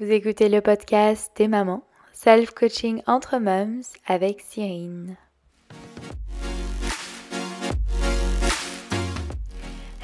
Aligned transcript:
Vous 0.00 0.10
écoutez 0.10 0.48
le 0.48 0.60
podcast 0.60 1.30
des 1.36 1.46
mamans, 1.46 1.84
self-coaching 2.14 3.02
entre 3.06 3.38
moms 3.38 3.82
avec 4.08 4.40
Cyrine. 4.40 5.16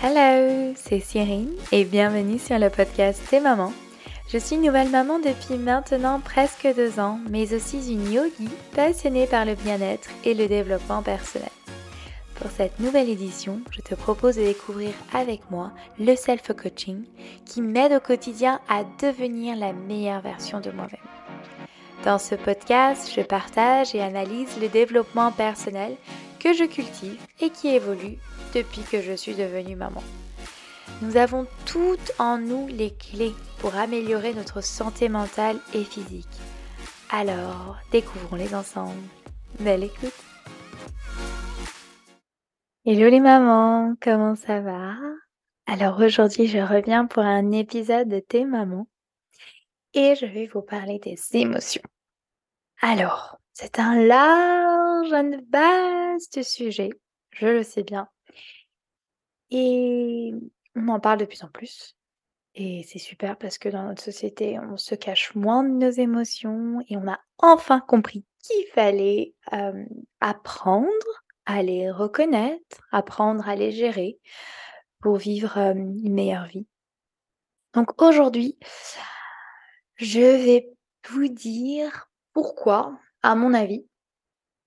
Hello, 0.01 0.75
c'est 0.77 1.01
Cyrine 1.01 1.57
et 1.73 1.85
bienvenue 1.85 2.39
sur 2.39 2.57
le 2.61 2.71
podcast 2.71 3.21
des 3.33 3.41
mamans. 3.41 3.73
Je 4.33 4.39
suis 4.39 4.59
nouvelle 4.59 4.91
maman 4.91 5.19
depuis 5.19 5.59
maintenant 5.59 6.21
presque 6.21 6.69
deux 6.77 7.01
ans, 7.01 7.19
mais 7.29 7.53
aussi 7.53 7.93
une 7.93 8.13
yogi 8.13 8.49
passionnée 8.77 9.27
par 9.27 9.45
le 9.45 9.57
bien-être 9.57 10.09
et 10.25 10.35
le 10.35 10.47
développement 10.47 11.03
personnel. 11.03 11.51
Pour 12.41 12.51
cette 12.51 12.81
nouvelle 12.81 13.11
édition, 13.11 13.61
je 13.71 13.83
te 13.83 13.95
propose 13.95 14.37
de 14.37 14.43
découvrir 14.43 14.95
avec 15.13 15.51
moi 15.51 15.73
le 15.99 16.17
self-coaching 16.17 17.05
qui 17.45 17.61
m'aide 17.61 17.93
au 17.93 18.01
quotidien 18.01 18.61
à 18.67 18.83
devenir 18.99 19.57
la 19.57 19.75
meilleure 19.75 20.23
version 20.23 20.59
de 20.59 20.71
moi-même. 20.71 21.01
Dans 22.03 22.19
ce 22.19 22.35
podcast, 22.35 23.13
je 23.15 23.21
partage 23.21 23.95
et 23.95 24.01
analyse 24.01 24.59
le 24.59 24.69
développement 24.69 25.33
personnel 25.33 25.97
que 26.39 26.55
je 26.55 26.65
cultive 26.65 27.21
et 27.43 27.51
qui 27.51 27.69
évolue 27.69 28.17
depuis 28.55 28.83
que 28.91 29.03
je 29.03 29.13
suis 29.13 29.35
devenue 29.35 29.77
maman. 29.77 30.03
Nous 31.03 31.19
avons 31.19 31.47
toutes 31.67 32.13
en 32.19 32.39
nous 32.39 32.69
les 32.69 32.95
clés 32.95 33.35
pour 33.59 33.77
améliorer 33.77 34.33
notre 34.33 34.63
santé 34.63 35.11
mentale 35.11 35.59
et 35.75 35.85
physique. 35.85 36.27
Alors, 37.11 37.77
découvrons-les 37.93 38.55
ensemble. 38.55 38.97
Belle 39.59 39.85
écoute 39.85 40.15
Hello 42.93 43.09
les 43.09 43.21
mamans, 43.21 43.95
comment 44.03 44.35
ça 44.35 44.61
va? 44.61 44.97
Alors 45.69 46.01
aujourd'hui 46.01 46.49
je 46.49 46.59
reviens 46.59 47.07
pour 47.07 47.23
un 47.23 47.53
épisode 47.53 48.09
de 48.09 48.19
Tes 48.19 48.45
mamans 48.45 48.89
et 49.95 50.17
je 50.17 50.27
vais 50.27 50.49
vous 50.49 50.61
parler 50.61 50.99
des 50.99 51.17
émotions. 51.35 51.85
Alors, 52.81 53.39
c'est 53.53 53.79
un 53.79 53.95
large, 53.95 55.13
un 55.13 55.31
vaste 55.53 56.43
sujet, 56.43 56.91
je 57.31 57.47
le 57.47 57.63
sais 57.63 57.85
bien. 57.85 58.09
Et 59.53 60.33
on 60.75 60.89
en 60.89 60.99
parle 60.99 61.19
de 61.19 61.27
plus 61.27 61.45
en 61.45 61.49
plus. 61.49 61.95
Et 62.57 62.83
c'est 62.89 62.99
super 62.99 63.39
parce 63.39 63.59
que 63.59 63.69
dans 63.69 63.85
notre 63.85 64.03
société, 64.03 64.59
on 64.59 64.77
se 64.77 64.97
cache 64.97 65.37
moins 65.37 65.63
de 65.63 65.69
nos 65.69 65.93
émotions 65.93 66.81
et 66.89 66.97
on 66.97 67.07
a 67.07 67.21
enfin 67.39 67.79
compris 67.79 68.25
qu'il 68.43 68.67
fallait 68.75 69.33
apprendre 70.19 71.20
à 71.47 71.63
les 71.63 71.91
reconnaître, 71.91 72.87
apprendre 72.93 73.49
à 73.49 73.55
les 73.55 73.73
gérer 73.73 74.19
pour 75.01 75.17
vivre 75.17 75.57
une 75.57 76.13
meilleure 76.13 76.47
vie. 76.47 76.67
Donc 77.75 78.01
aujourd'hui, 78.03 78.59
je 79.97 80.21
vais 80.21 80.69
vous 81.09 81.29
dire 81.29 82.11
pourquoi, 82.33 82.99
à 83.23 83.35
mon 83.35 83.55
avis, 83.55 83.87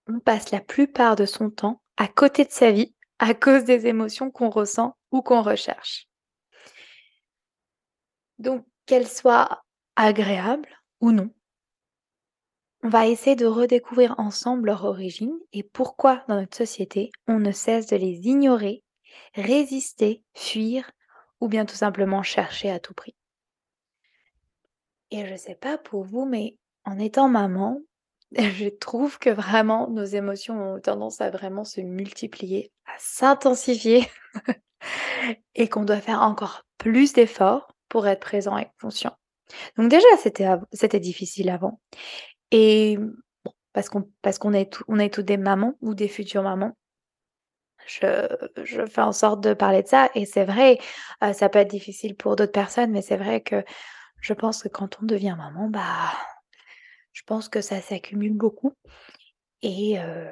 on 0.08 0.20
passe 0.20 0.52
la 0.52 0.62
plupart 0.62 1.16
de 1.16 1.26
son 1.26 1.50
temps 1.50 1.82
à 1.98 2.08
côté 2.08 2.46
de 2.46 2.52
sa 2.52 2.72
vie 2.72 2.96
à 3.20 3.34
cause 3.34 3.64
des 3.64 3.88
émotions 3.88 4.32
qu'on 4.32 4.50
ressent 4.50 4.98
ou 5.12 5.22
qu'on 5.22 5.42
recherche. 5.42 6.10
Donc, 8.38 8.66
qu'elles 8.86 9.08
soient 9.08 9.64
agréables 9.96 10.68
ou 11.00 11.12
non, 11.12 11.34
on 12.84 12.90
va 12.90 13.08
essayer 13.08 13.38
de 13.38 13.46
redécouvrir 13.46 14.14
ensemble 14.18 14.68
leur 14.68 14.84
origine 14.84 15.40
et 15.54 15.64
pourquoi 15.64 16.24
dans 16.28 16.36
notre 16.36 16.58
société 16.58 17.12
on 17.28 17.40
ne 17.40 17.52
cesse 17.52 17.88
de 17.88 17.96
les 17.96 18.28
ignorer, 18.28 18.84
résister, 19.36 20.22
fuir 20.36 20.92
ou 21.40 21.48
bien 21.48 21.66
tout 21.66 21.76
simplement 21.76 22.24
chercher 22.24 22.70
à 22.70 22.80
tout 22.80 22.94
prix. 22.94 23.16
Et 25.12 25.26
je 25.26 25.32
ne 25.32 25.38
sais 25.38 25.56
pas 25.56 25.78
pour 25.78 26.04
vous, 26.04 26.26
mais 26.26 26.58
en 26.84 27.00
étant 27.00 27.30
maman, 27.30 27.80
je 28.38 28.68
trouve 28.68 29.18
que 29.18 29.30
vraiment 29.30 29.90
nos 29.90 30.04
émotions 30.04 30.76
ont 30.76 30.80
tendance 30.82 31.22
à 31.22 31.30
vraiment 31.30 31.64
se 31.64 31.80
multiplier, 31.80 32.72
à 32.86 32.96
s'intensifier 33.00 34.10
et 35.56 35.70
qu'on 35.70 35.86
doit 35.86 36.02
faire 36.02 36.22
encore 36.22 36.64
plus 36.78 37.14
d'efforts 37.14 37.74
pour 37.88 38.08
être 38.08 38.20
présent 38.20 38.58
et 38.58 38.68
conscient. 38.82 39.16
Donc 39.78 39.90
déjà, 39.90 40.08
c'était, 40.18 41.00
difficile 41.00 41.50
avant. 41.50 41.80
Et 42.54 43.00
parce 43.74 43.90
qu'on 43.90 44.08
parce 44.22 44.38
qu'on 44.38 44.54
est 44.54 44.78
on 44.88 45.00
est 45.00 45.12
tous 45.12 45.24
des 45.24 45.38
mamans 45.38 45.76
ou 45.82 45.96
des 45.96 46.08
futures 46.08 46.44
mamans. 46.44 46.78
Je, 47.86 48.86
fais 48.90 49.02
en 49.02 49.12
sorte 49.12 49.42
de 49.42 49.54
parler 49.54 49.84
de 49.84 49.88
ça 49.90 50.10
et 50.16 50.26
c'est 50.26 50.46
vrai, 50.46 50.78
euh, 51.22 51.34
ça 51.34 51.50
peut 51.50 51.60
être 51.60 51.70
difficile 51.70 52.16
pour 52.16 52.38
d'autres 52.38 52.54
personnes, 52.54 52.92
mais 52.92 53.02
c'est 53.02 53.18
vrai 53.18 53.42
que 53.42 53.66
je 54.22 54.34
pense 54.34 54.64
que 54.64 54.70
quand 54.70 55.00
on 55.02 55.06
devient 55.06 55.36
maman, 55.38 55.68
bah, 55.68 56.14
je 57.12 57.24
pense 57.26 57.50
que 57.50 57.60
ça 57.60 57.82
s'accumule 57.82 58.38
beaucoup 58.38 58.74
et, 59.64 60.00
euh, 60.00 60.32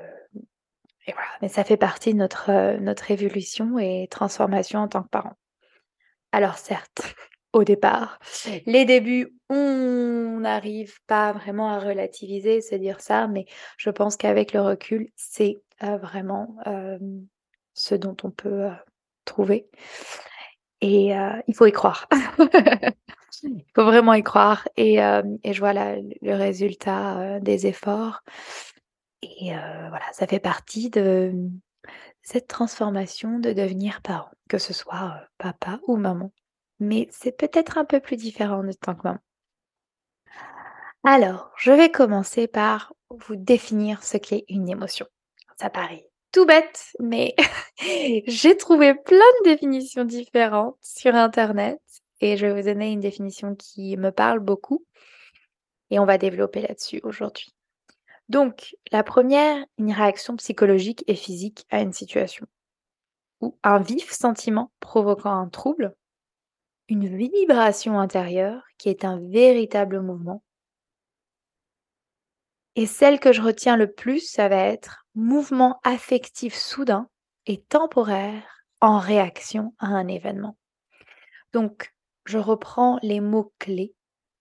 voilà. 1.07 1.27
Mais 1.41 1.49
ça 1.49 1.65
fait 1.65 1.75
partie 1.75 2.13
de 2.13 2.19
notre 2.19 2.51
euh, 2.51 2.77
notre 2.77 3.11
évolution 3.11 3.77
et 3.79 4.07
transformation 4.09 4.79
en 4.79 4.87
tant 4.87 5.03
que 5.03 5.09
parent. 5.09 5.35
Alors 6.31 6.57
certes, 6.57 7.01
au 7.53 7.63
départ. 7.63 8.19
Les 8.65 8.85
débuts, 8.85 9.35
on 9.51 10.39
n'arrive 10.39 10.99
pas 11.07 11.33
vraiment 11.33 11.69
à 11.69 11.79
relativiser, 11.79 12.61
se 12.61 12.75
dire 12.75 13.01
ça, 13.01 13.27
mais 13.27 13.45
je 13.77 13.89
pense 13.89 14.15
qu'avec 14.15 14.53
le 14.53 14.61
recul, 14.61 15.09
c'est 15.15 15.61
euh, 15.83 15.97
vraiment 15.97 16.55
ce 17.73 17.95
dont 17.95 18.15
on 18.23 18.31
peut 18.31 18.65
euh, 18.65 18.71
trouver. 19.25 19.69
Et 20.81 21.17
euh, 21.17 21.33
il 21.47 21.55
faut 21.55 21.65
y 21.65 21.71
croire. 21.71 22.07
il 23.43 23.65
faut 23.75 23.85
vraiment 23.85 24.13
y 24.13 24.23
croire. 24.23 24.67
Et, 24.77 24.95
et 24.95 25.53
je 25.53 25.59
vois 25.59 25.73
le 25.73 26.33
résultat 26.33 27.39
des 27.39 27.67
efforts. 27.67 28.21
Et 29.21 29.51
voilà, 29.51 30.05
ça 30.13 30.25
fait 30.25 30.39
partie 30.39 30.89
de 30.89 31.33
cette 32.23 32.47
transformation 32.47 33.37
de 33.37 33.53
devenir 33.53 34.01
parent, 34.01 34.31
que 34.49 34.57
ce 34.57 34.73
soit 34.73 35.21
papa 35.37 35.79
ou 35.87 35.97
maman 35.97 36.31
mais 36.81 37.07
c'est 37.11 37.31
peut-être 37.31 37.77
un 37.77 37.85
peu 37.85 37.99
plus 37.99 38.17
différent 38.17 38.63
de 38.63 38.73
tant 38.73 38.95
que 38.95 39.03
maman. 39.03 39.19
Alors, 41.03 41.51
je 41.57 41.71
vais 41.71 41.89
commencer 41.89 42.47
par 42.47 42.93
vous 43.09 43.35
définir 43.35 44.03
ce 44.03 44.17
qu'est 44.17 44.45
une 44.49 44.69
émotion. 44.69 45.07
Ça 45.59 45.69
paraît 45.69 46.07
tout 46.31 46.45
bête, 46.45 46.93
mais 46.99 47.35
j'ai 48.27 48.55
trouvé 48.55 48.93
plein 48.93 49.17
de 49.17 49.49
définitions 49.49 50.05
différentes 50.05 50.77
sur 50.81 51.15
Internet 51.15 51.81
et 52.21 52.37
je 52.37 52.45
vais 52.45 52.61
vous 52.61 52.67
donner 52.67 52.91
une 52.91 52.99
définition 52.99 53.55
qui 53.55 53.97
me 53.97 54.11
parle 54.11 54.39
beaucoup 54.39 54.85
et 55.89 55.99
on 55.99 56.05
va 56.05 56.17
développer 56.17 56.61
là-dessus 56.61 57.01
aujourd'hui. 57.03 57.53
Donc, 58.29 58.75
la 58.91 59.03
première, 59.03 59.57
une 59.77 59.91
réaction 59.91 60.37
psychologique 60.37 61.03
et 61.07 61.15
physique 61.15 61.65
à 61.69 61.81
une 61.81 61.93
situation 61.93 62.45
ou 63.41 63.57
un 63.63 63.79
vif 63.79 64.11
sentiment 64.11 64.71
provoquant 64.79 65.35
un 65.35 65.49
trouble 65.49 65.95
une 66.91 67.07
vibration 67.07 67.99
intérieure 67.99 68.63
qui 68.77 68.89
est 68.89 69.05
un 69.05 69.17
véritable 69.29 70.01
mouvement. 70.01 70.43
Et 72.75 72.85
celle 72.85 73.19
que 73.19 73.33
je 73.33 73.41
retiens 73.41 73.75
le 73.75 73.91
plus, 73.91 74.19
ça 74.19 74.47
va 74.47 74.57
être 74.57 75.05
mouvement 75.13 75.79
affectif 75.83 76.55
soudain 76.55 77.09
et 77.45 77.61
temporaire 77.63 78.65
en 78.79 78.97
réaction 78.97 79.73
à 79.79 79.87
un 79.87 80.07
événement. 80.07 80.57
Donc, 81.53 81.93
je 82.25 82.37
reprends 82.37 82.97
les 83.01 83.19
mots 83.19 83.53
clés. 83.59 83.93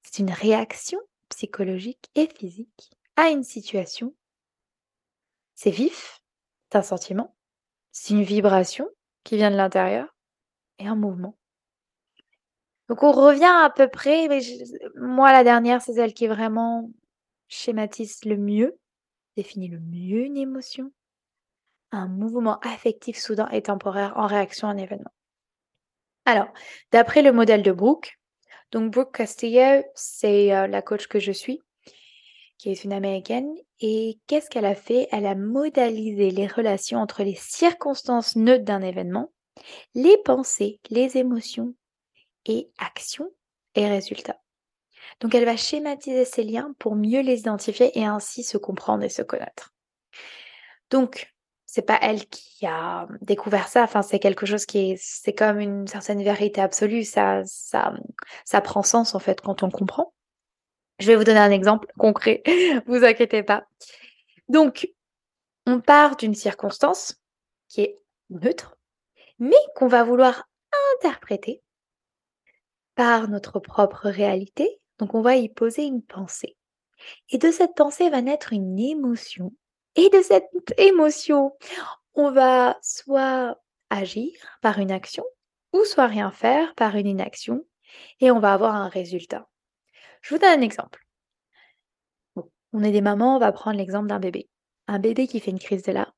C'est 0.02 0.20
une 0.20 0.30
réaction 0.30 0.98
psychologique 1.28 2.10
et 2.14 2.28
physique 2.28 2.90
à 3.16 3.30
une 3.30 3.42
situation. 3.42 4.14
C'est 5.54 5.70
vif, 5.70 6.20
c'est 6.70 6.78
un 6.78 6.82
sentiment, 6.82 7.34
c'est 7.92 8.14
une 8.14 8.22
vibration 8.22 8.88
qui 9.24 9.36
vient 9.36 9.50
de 9.50 9.56
l'intérieur 9.56 10.14
et 10.78 10.86
un 10.86 10.94
mouvement. 10.94 11.36
Donc 12.88 13.02
on 13.02 13.12
revient 13.12 13.44
à 13.44 13.70
peu 13.70 13.88
près, 13.88 14.26
mais 14.28 14.40
moi 14.96 15.32
la 15.32 15.44
dernière, 15.44 15.82
c'est 15.82 15.94
celle 15.94 16.14
qui 16.14 16.26
vraiment 16.26 16.90
schématise 17.50 18.24
le 18.24 18.38
mieux, 18.38 18.78
définit 19.36 19.68
le 19.68 19.80
mieux 19.80 20.24
une 20.24 20.38
émotion, 20.38 20.90
un 21.92 22.08
mouvement 22.08 22.58
affectif 22.60 23.18
soudain 23.18 23.48
et 23.50 23.62
temporaire 23.62 24.14
en 24.16 24.26
réaction 24.26 24.68
à 24.68 24.70
un 24.70 24.76
événement. 24.78 25.12
Alors, 26.24 26.48
d'après 26.92 27.22
le 27.22 27.32
modèle 27.32 27.62
de 27.62 27.72
Brooke, 27.72 28.18
donc 28.70 28.92
Brooke 28.92 29.14
Castillo, 29.16 29.82
c'est 29.94 30.54
euh, 30.54 30.68
la 30.68 30.80
coach 30.80 31.08
que 31.08 31.18
je 31.18 31.32
suis, 31.32 31.60
qui 32.56 32.70
est 32.70 32.84
une 32.84 32.92
américaine, 32.92 33.52
et 33.80 34.18
qu'est-ce 34.26 34.48
qu'elle 34.48 34.66
a 34.66 34.74
fait? 34.74 35.08
Elle 35.10 35.26
a 35.26 35.34
modélisé 35.34 36.30
les 36.30 36.46
relations 36.46 37.00
entre 37.00 37.24
les 37.24 37.34
circonstances 37.34 38.36
neutres 38.36 38.64
d'un 38.64 38.82
événement, 38.82 39.32
les 39.94 40.18
pensées, 40.18 40.78
les 40.90 41.16
émotions 41.16 41.74
et 42.44 42.70
action 42.78 43.28
et 43.74 43.88
résultat. 43.88 44.40
Donc 45.20 45.34
elle 45.34 45.44
va 45.44 45.56
schématiser 45.56 46.24
ces 46.24 46.44
liens 46.44 46.74
pour 46.78 46.96
mieux 46.96 47.20
les 47.20 47.40
identifier 47.40 47.98
et 47.98 48.04
ainsi 48.04 48.42
se 48.42 48.58
comprendre 48.58 49.04
et 49.04 49.08
se 49.08 49.22
connaître. 49.22 49.74
Donc 50.90 51.32
c'est 51.66 51.86
pas 51.86 51.98
elle 52.02 52.26
qui 52.26 52.66
a 52.66 53.06
découvert 53.20 53.68
ça, 53.68 53.84
enfin 53.84 54.02
c'est 54.02 54.18
quelque 54.18 54.46
chose 54.46 54.66
qui 54.66 54.92
est 54.92 54.98
c'est 55.00 55.34
comme 55.34 55.60
une 55.60 55.86
certaine 55.86 56.22
vérité 56.22 56.60
absolue, 56.60 57.04
ça 57.04 57.42
ça 57.44 57.94
ça 58.44 58.60
prend 58.60 58.82
sens 58.82 59.14
en 59.14 59.20
fait 59.20 59.40
quand 59.40 59.62
on 59.62 59.70
comprend. 59.70 60.12
Je 60.98 61.06
vais 61.06 61.16
vous 61.16 61.24
donner 61.24 61.38
un 61.40 61.50
exemple 61.50 61.90
concret, 61.98 62.42
vous 62.86 63.04
inquiétez 63.04 63.42
pas. 63.42 63.64
Donc, 64.48 64.88
on 65.66 65.80
part 65.80 66.16
d'une 66.16 66.34
circonstance 66.34 67.20
qui 67.68 67.82
est 67.82 67.98
neutre, 68.30 68.76
mais 69.38 69.56
qu'on 69.76 69.86
va 69.86 70.02
vouloir 70.02 70.48
interpréter 70.96 71.62
par 72.96 73.28
notre 73.28 73.60
propre 73.60 74.08
réalité. 74.08 74.79
Donc, 75.00 75.14
on 75.14 75.22
va 75.22 75.36
y 75.36 75.48
poser 75.48 75.84
une 75.84 76.02
pensée. 76.02 76.56
Et 77.30 77.38
de 77.38 77.50
cette 77.50 77.74
pensée 77.74 78.10
va 78.10 78.20
naître 78.20 78.52
une 78.52 78.78
émotion. 78.78 79.52
Et 79.96 80.10
de 80.10 80.20
cette 80.20 80.50
émotion, 80.76 81.56
on 82.14 82.30
va 82.30 82.78
soit 82.82 83.58
agir 83.88 84.32
par 84.60 84.78
une 84.78 84.92
action, 84.92 85.24
ou 85.72 85.84
soit 85.84 86.06
rien 86.06 86.30
faire 86.30 86.74
par 86.74 86.96
une 86.96 87.06
inaction, 87.06 87.64
et 88.20 88.30
on 88.30 88.40
va 88.40 88.52
avoir 88.52 88.74
un 88.74 88.88
résultat. 88.88 89.48
Je 90.20 90.34
vous 90.34 90.38
donne 90.38 90.60
un 90.60 90.62
exemple. 90.62 91.04
on 92.72 92.84
est 92.84 92.92
des 92.92 93.00
mamans, 93.00 93.36
on 93.36 93.40
va 93.40 93.52
prendre 93.52 93.78
l'exemple 93.78 94.06
d'un 94.06 94.20
bébé. 94.20 94.50
Un 94.86 94.98
bébé 94.98 95.26
qui 95.26 95.40
fait 95.40 95.50
une 95.50 95.58
crise 95.58 95.82
de 95.82 95.92
larmes. 95.92 96.12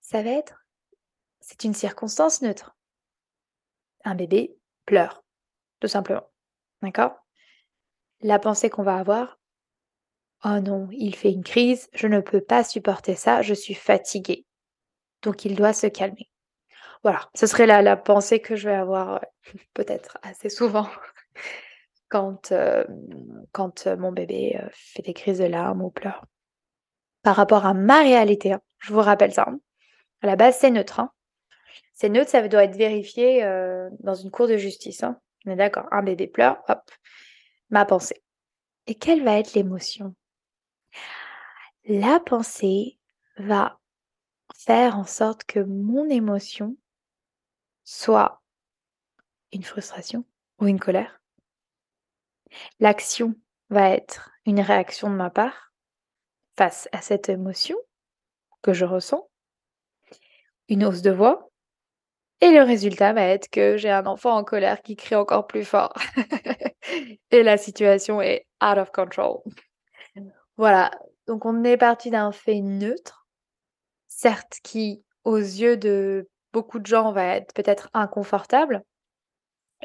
Ça 0.00 0.22
va 0.22 0.30
être, 0.30 0.62
c'est 1.40 1.64
une 1.64 1.74
circonstance 1.74 2.42
neutre. 2.42 2.76
Un 4.04 4.14
bébé 4.14 4.54
pleure, 4.84 5.24
tout 5.80 5.88
simplement. 5.88 6.28
D'accord? 6.82 7.21
La 8.22 8.38
pensée 8.38 8.70
qu'on 8.70 8.82
va 8.82 8.96
avoir, 8.96 9.38
oh 10.44 10.60
non, 10.60 10.88
il 10.92 11.14
fait 11.14 11.32
une 11.32 11.44
crise, 11.44 11.88
je 11.92 12.06
ne 12.06 12.20
peux 12.20 12.40
pas 12.40 12.64
supporter 12.64 13.14
ça, 13.16 13.42
je 13.42 13.54
suis 13.54 13.74
fatiguée. 13.74 14.46
Donc 15.22 15.44
il 15.44 15.56
doit 15.56 15.72
se 15.72 15.86
calmer. 15.86 16.28
Voilà, 17.02 17.28
ce 17.34 17.46
serait 17.46 17.66
la, 17.66 17.82
la 17.82 17.96
pensée 17.96 18.40
que 18.40 18.54
je 18.54 18.68
vais 18.68 18.74
avoir 18.74 19.20
peut-être 19.74 20.18
assez 20.22 20.48
souvent 20.48 20.88
quand, 22.08 22.52
euh, 22.52 22.84
quand 23.52 23.86
euh, 23.86 23.96
mon 23.96 24.12
bébé 24.12 24.58
euh, 24.62 24.68
fait 24.72 25.02
des 25.02 25.14
crises 25.14 25.38
de 25.38 25.46
larmes 25.46 25.82
ou 25.82 25.90
pleure. 25.90 26.24
Par 27.22 27.36
rapport 27.36 27.66
à 27.66 27.74
ma 27.74 28.02
réalité, 28.02 28.52
hein, 28.52 28.60
je 28.78 28.92
vous 28.92 29.00
rappelle 29.00 29.32
ça. 29.32 29.46
Hein. 29.48 29.58
À 30.22 30.26
la 30.26 30.36
base, 30.36 30.58
c'est 30.58 30.70
neutre. 30.70 31.00
Hein. 31.00 31.10
C'est 31.94 32.08
neutre, 32.08 32.30
ça 32.30 32.46
doit 32.46 32.64
être 32.64 32.76
vérifié 32.76 33.42
dans 34.00 34.14
une 34.14 34.30
cour 34.30 34.48
de 34.48 34.56
justice. 34.56 35.04
On 35.46 35.50
est 35.50 35.56
d'accord. 35.56 35.86
Un 35.90 36.02
bébé 36.02 36.26
pleure, 36.26 36.62
hop, 36.68 36.82
ma 37.72 37.84
pensée. 37.84 38.22
Et 38.86 38.94
quelle 38.94 39.24
va 39.24 39.38
être 39.38 39.54
l'émotion? 39.54 40.14
La 41.84 42.20
pensée 42.20 42.98
va 43.36 43.80
faire 44.54 44.96
en 44.96 45.04
sorte 45.04 45.42
que 45.44 45.58
mon 45.58 46.08
émotion 46.08 46.76
soit 47.82 48.40
une 49.50 49.64
frustration 49.64 50.24
ou 50.60 50.66
une 50.68 50.78
colère, 50.78 51.22
L'action 52.80 53.34
va 53.70 53.90
être 53.90 54.30
une 54.46 54.60
réaction 54.60 55.10
de 55.10 55.16
ma 55.16 55.30
part 55.30 55.72
face 56.56 56.88
à 56.92 57.00
cette 57.00 57.28
émotion 57.28 57.76
que 58.62 58.72
je 58.72 58.84
ressens, 58.84 59.28
une 60.68 60.84
hausse 60.84 61.02
de 61.02 61.10
voix, 61.10 61.50
et 62.42 62.50
le 62.50 62.62
résultat 62.62 63.12
va 63.12 63.22
être 63.22 63.48
que 63.48 63.76
j'ai 63.76 63.90
un 63.90 64.04
enfant 64.04 64.36
en 64.36 64.42
colère 64.42 64.82
qui 64.82 64.96
crie 64.96 65.14
encore 65.14 65.46
plus 65.46 65.64
fort. 65.64 65.94
et 67.30 67.44
la 67.44 67.56
situation 67.56 68.20
est 68.20 68.46
out 68.60 68.78
of 68.78 68.90
control. 68.90 69.42
Voilà, 70.56 70.90
donc 71.28 71.46
on 71.46 71.62
est 71.62 71.76
parti 71.76 72.10
d'un 72.10 72.32
fait 72.32 72.60
neutre, 72.60 73.28
certes 74.08 74.58
qui, 74.64 75.04
aux 75.22 75.38
yeux 75.38 75.76
de 75.76 76.28
beaucoup 76.52 76.80
de 76.80 76.86
gens, 76.86 77.12
va 77.12 77.36
être 77.36 77.54
peut-être 77.54 77.88
inconfortable, 77.94 78.82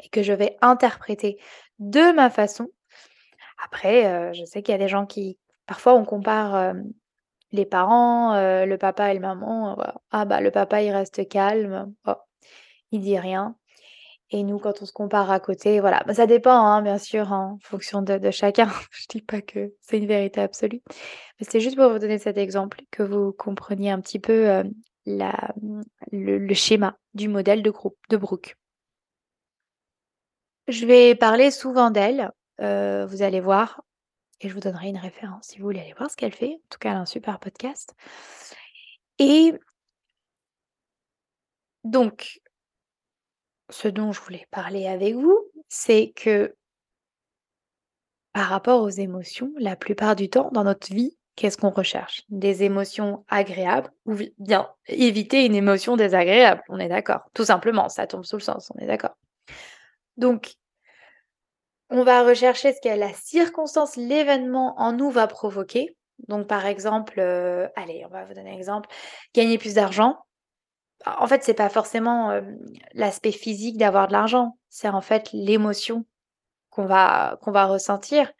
et 0.02 0.08
que 0.08 0.24
je 0.24 0.32
vais 0.32 0.56
interpréter 0.60 1.38
de 1.78 2.12
ma 2.12 2.28
façon. 2.28 2.66
Après, 3.64 4.06
euh, 4.06 4.32
je 4.32 4.44
sais 4.44 4.62
qu'il 4.62 4.72
y 4.72 4.74
a 4.74 4.78
des 4.78 4.88
gens 4.88 5.06
qui, 5.06 5.38
parfois, 5.66 5.94
on 5.94 6.04
compare 6.04 6.56
euh, 6.56 6.74
les 7.52 7.66
parents, 7.66 8.34
euh, 8.34 8.66
le 8.66 8.78
papa 8.78 9.12
et 9.12 9.14
le 9.14 9.20
maman. 9.20 9.76
Ah 10.10 10.24
bah 10.24 10.40
le 10.40 10.50
papa 10.50 10.82
il 10.82 10.92
reste 10.92 11.28
calme, 11.28 11.92
oh, 12.06 12.14
il 12.92 13.00
dit 13.00 13.18
rien. 13.18 13.56
Et 14.30 14.42
nous, 14.42 14.58
quand 14.58 14.82
on 14.82 14.86
se 14.86 14.92
compare 14.92 15.30
à 15.30 15.40
côté, 15.40 15.80
voilà, 15.80 16.02
bah, 16.06 16.12
ça 16.14 16.26
dépend, 16.26 16.52
hein, 16.52 16.82
bien 16.82 16.98
sûr, 16.98 17.32
en 17.32 17.58
fonction 17.62 18.02
de, 18.02 18.30
chacun. 18.30 18.68
Je 18.90 19.06
dis 19.08 19.22
pas 19.22 19.40
que 19.40 19.72
c'est 19.80 19.98
une 19.98 20.06
vérité 20.06 20.40
absolue, 20.40 20.82
mais 20.88 21.46
c'est 21.48 21.60
juste 21.60 21.76
pour 21.76 21.90
vous 21.90 21.98
donner 21.98 22.18
cet 22.18 22.36
exemple, 22.36 22.82
que 22.90 23.02
vous 23.02 23.32
compreniez 23.32 23.90
un 23.90 24.00
petit 24.00 24.18
peu 24.18 24.62
la, 25.06 25.54
le, 26.12 26.54
schéma 26.54 26.98
du 27.14 27.28
modèle 27.28 27.62
de 27.62 27.70
groupe 27.70 27.96
de 28.10 28.16
Brooke. 28.16 28.56
Je 30.68 30.84
vais 30.84 31.14
parler 31.14 31.50
souvent 31.50 31.90
d'elle, 31.90 32.30
euh, 32.60 33.06
vous 33.06 33.22
allez 33.22 33.40
voir 33.40 33.82
et 34.40 34.48
je 34.48 34.54
vous 34.54 34.60
donnerai 34.60 34.88
une 34.88 34.98
référence 34.98 35.46
si 35.48 35.58
vous 35.58 35.64
voulez 35.64 35.80
aller 35.80 35.94
voir 35.94 36.10
ce 36.10 36.16
qu'elle 36.16 36.34
fait. 36.34 36.54
En 36.54 36.68
tout 36.68 36.78
cas, 36.78 36.90
elle 36.90 36.96
a 36.96 37.00
un 37.00 37.06
super 37.06 37.38
podcast 37.38 37.94
et 39.18 39.54
donc 41.84 42.40
ce 43.70 43.88
dont 43.88 44.12
je 44.12 44.20
voulais 44.20 44.46
parler 44.50 44.86
avec 44.86 45.14
vous, 45.14 45.38
c'est 45.68 46.12
que 46.16 46.54
par 48.32 48.48
rapport 48.48 48.82
aux 48.82 48.88
émotions, 48.88 49.52
la 49.58 49.76
plupart 49.76 50.16
du 50.16 50.30
temps 50.30 50.50
dans 50.52 50.64
notre 50.64 50.92
vie, 50.92 51.16
qu'est-ce 51.36 51.56
qu'on 51.56 51.70
recherche? 51.70 52.22
Des 52.28 52.62
émotions 52.62 53.24
agréables 53.28 53.90
ou 54.06 54.16
bien 54.38 54.68
éviter 54.86 55.44
une 55.44 55.54
émotion 55.54 55.96
désagréable, 55.96 56.62
on 56.68 56.78
est 56.78 56.88
d'accord? 56.88 57.22
Tout 57.34 57.44
simplement, 57.44 57.88
ça 57.88 58.06
tombe 58.06 58.24
sous 58.24 58.36
le 58.36 58.42
sens, 58.42 58.70
on 58.74 58.78
est 58.80 58.86
d'accord? 58.86 59.16
Donc, 60.16 60.54
on 61.90 62.02
va 62.02 62.22
rechercher 62.22 62.74
ce 62.74 62.80
que 62.80 62.94
la 62.94 63.12
circonstance, 63.14 63.96
l'événement 63.96 64.74
en 64.78 64.92
nous 64.92 65.10
va 65.10 65.26
provoquer. 65.26 65.96
Donc, 66.26 66.46
par 66.46 66.66
exemple, 66.66 67.20
euh, 67.20 67.68
allez, 67.76 68.04
on 68.04 68.08
va 68.08 68.24
vous 68.24 68.34
donner 68.34 68.50
un 68.50 68.56
exemple, 68.56 68.88
gagner 69.34 69.58
plus 69.58 69.74
d'argent. 69.74 70.18
En 71.06 71.26
fait, 71.26 71.44
c'est 71.44 71.54
pas 71.54 71.68
forcément 71.68 72.30
euh, 72.30 72.40
l'aspect 72.92 73.32
physique 73.32 73.78
d'avoir 73.78 74.08
de 74.08 74.12
l'argent, 74.12 74.58
c'est 74.68 74.88
en 74.88 75.00
fait 75.00 75.30
l'émotion 75.32 76.04
qu'on 76.70 76.86
va 76.86 77.38
qu'on 77.42 77.52
va 77.52 77.66
ressentir. 77.66 78.32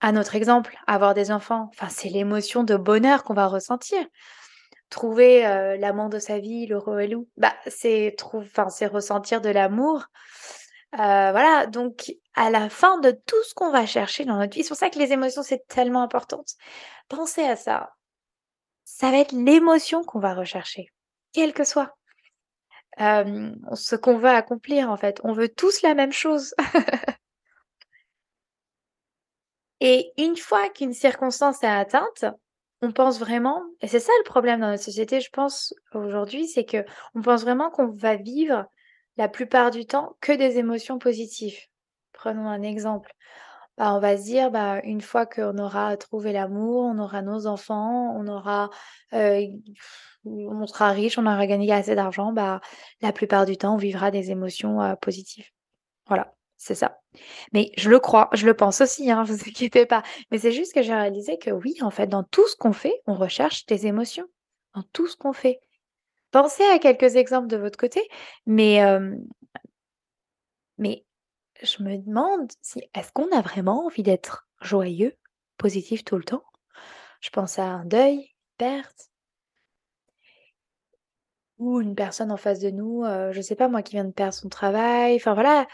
À 0.00 0.12
notre 0.12 0.34
exemple, 0.34 0.76
avoir 0.86 1.14
des 1.14 1.30
enfants, 1.30 1.70
enfin, 1.70 1.88
c'est 1.88 2.08
l'émotion 2.08 2.64
de 2.64 2.76
bonheur 2.76 3.24
qu'on 3.24 3.34
va 3.34 3.46
ressentir. 3.46 4.04
Trouver 4.90 5.46
euh, 5.46 5.76
l'amant 5.76 6.08
de 6.08 6.18
sa 6.18 6.38
vie, 6.38 6.66
le 6.66 6.78
loup, 7.06 7.28
bah, 7.36 7.54
c'est 7.66 8.14
ressentir 8.86 9.40
de 9.40 9.48
l'amour. 9.48 10.04
Euh, 10.94 11.32
voilà, 11.32 11.66
donc 11.66 12.12
à 12.34 12.50
la 12.50 12.68
fin 12.68 12.98
de 12.98 13.10
tout 13.10 13.42
ce 13.48 13.54
qu'on 13.54 13.70
va 13.70 13.84
chercher 13.84 14.24
dans 14.24 14.36
notre 14.36 14.54
vie, 14.54 14.62
c'est 14.62 14.68
pour 14.68 14.76
ça 14.76 14.90
que 14.90 14.98
les 14.98 15.12
émotions, 15.12 15.42
c'est 15.42 15.66
tellement 15.66 16.02
important. 16.02 16.44
Pensez 17.08 17.42
à 17.42 17.56
ça. 17.56 17.90
Ça 18.84 19.10
va 19.10 19.18
être 19.18 19.32
l'émotion 19.32 20.04
qu'on 20.04 20.20
va 20.20 20.34
rechercher, 20.34 20.92
quelle 21.34 21.52
que 21.52 21.64
soit. 21.64 21.94
ce 22.98 23.96
qu'on 23.96 24.16
veut 24.16 24.28
accomplir, 24.30 24.90
en 24.90 24.96
fait. 24.96 25.20
On 25.24 25.32
veut 25.32 25.48
tous 25.48 25.82
la 25.82 25.94
même 25.94 26.12
chose. 26.12 26.54
Et 29.80 30.12
une 30.16 30.38
fois 30.38 30.70
qu'une 30.70 30.94
circonstance 30.94 31.62
est 31.62 31.66
atteinte, 31.66 32.24
on 32.80 32.92
pense 32.92 33.18
vraiment, 33.18 33.62
et 33.82 33.88
c'est 33.88 34.00
ça 34.00 34.12
le 34.18 34.24
problème 34.24 34.60
dans 34.60 34.70
notre 34.70 34.82
société, 34.82 35.20
je 35.20 35.28
pense, 35.30 35.74
aujourd'hui, 35.92 36.48
c'est 36.48 36.64
que 36.64 36.84
on 37.14 37.20
pense 37.20 37.42
vraiment 37.42 37.70
qu'on 37.70 37.88
va 37.88 38.16
vivre 38.16 38.66
la 39.16 39.28
plupart 39.28 39.70
du 39.70 39.86
temps 39.86 40.16
que 40.20 40.32
des 40.32 40.58
émotions 40.58 40.98
positives. 40.98 41.58
Prenons 42.12 42.48
un 42.48 42.62
exemple. 42.62 43.12
Bah, 43.76 43.92
on 43.94 43.98
va 44.00 44.16
se 44.16 44.22
dire, 44.22 44.50
bah, 44.50 44.80
une 44.84 45.00
fois 45.00 45.26
qu'on 45.26 45.58
aura 45.58 45.96
trouvé 45.96 46.32
l'amour, 46.32 46.84
on 46.84 46.98
aura 46.98 47.22
nos 47.22 47.46
enfants, 47.46 48.14
on 48.16 48.26
aura, 48.28 48.70
on 49.12 50.66
sera 50.66 50.90
riche, 50.90 51.18
on 51.18 51.26
aura 51.26 51.46
gagné 51.46 51.72
assez 51.72 51.94
d'argent, 51.94 52.32
bah, 52.32 52.60
la 53.00 53.12
plupart 53.12 53.46
du 53.46 53.56
temps, 53.56 53.74
on 53.74 53.78
vivra 53.78 54.10
des 54.10 54.30
émotions 54.30 54.96
positives. 55.00 55.48
Voilà, 56.06 56.34
c'est 56.56 56.74
ça. 56.74 57.00
Mais 57.52 57.72
je 57.76 57.90
le 57.90 57.98
crois, 57.98 58.28
je 58.32 58.46
le 58.46 58.54
pense 58.54 58.80
aussi, 58.80 59.10
hein, 59.10 59.24
vous 59.26 59.40
inquiétez 59.40 59.86
pas. 59.86 60.02
Mais 60.30 60.38
c'est 60.38 60.52
juste 60.52 60.72
que 60.74 60.82
j'ai 60.82 60.94
réalisé 60.94 61.38
que 61.38 61.50
oui, 61.50 61.76
en 61.82 61.90
fait, 61.90 62.06
dans 62.06 62.22
tout 62.24 62.46
ce 62.48 62.56
qu'on 62.56 62.72
fait, 62.72 63.02
on 63.06 63.14
recherche 63.14 63.66
des 63.66 63.86
émotions. 63.86 64.26
Dans 64.74 64.82
tout 64.92 65.06
ce 65.06 65.16
qu'on 65.16 65.32
fait. 65.32 65.60
Pensez 66.32 66.64
à 66.64 66.78
quelques 66.80 67.16
exemples 67.16 67.46
de 67.48 67.56
votre 67.56 67.78
côté, 67.78 68.00
mais 68.46 68.80
je 71.64 71.82
me 71.82 71.96
demande 71.98 72.50
si 72.62 72.82
est-ce 72.94 73.12
qu'on 73.12 73.30
a 73.36 73.40
vraiment 73.40 73.86
envie 73.86 74.02
d'être 74.02 74.46
joyeux, 74.60 75.16
positif 75.58 76.04
tout 76.04 76.16
le 76.16 76.24
temps? 76.24 76.44
Je 77.20 77.30
pense 77.30 77.58
à 77.58 77.64
un 77.64 77.84
deuil, 77.84 78.30
perte. 78.58 79.10
Ou 81.58 81.80
une 81.80 81.94
personne 81.94 82.32
en 82.32 82.36
face 82.36 82.60
de 82.60 82.70
nous, 82.70 83.04
je 83.04 83.32
je 83.32 83.40
sais 83.40 83.54
pas 83.54 83.68
moi, 83.68 83.82
qui 83.82 83.92
vient 83.92 84.04
de 84.04 84.12
perdre 84.12 84.34
son 84.34 84.48
travail, 84.48 85.16
enfin 85.16 85.34
voilà. 85.34 85.66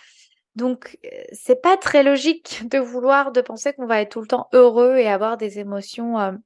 Donc, 0.57 0.99
c'est 1.33 1.63
pas 1.63 1.77
très 1.77 2.03
logique 2.03 2.63
de 2.69 2.79
vouloir, 2.79 3.33
de 3.33 3.41
penser 3.41 3.73
qu'on 3.73 3.87
va 3.87 4.01
être 4.01 4.13
tout 4.13 4.21
le 4.21 4.27
temps 4.27 4.49
heureux 4.53 4.97
et 4.97 5.09
avoir 5.09 5.37
des 5.37 5.59
émotions, 5.59 6.41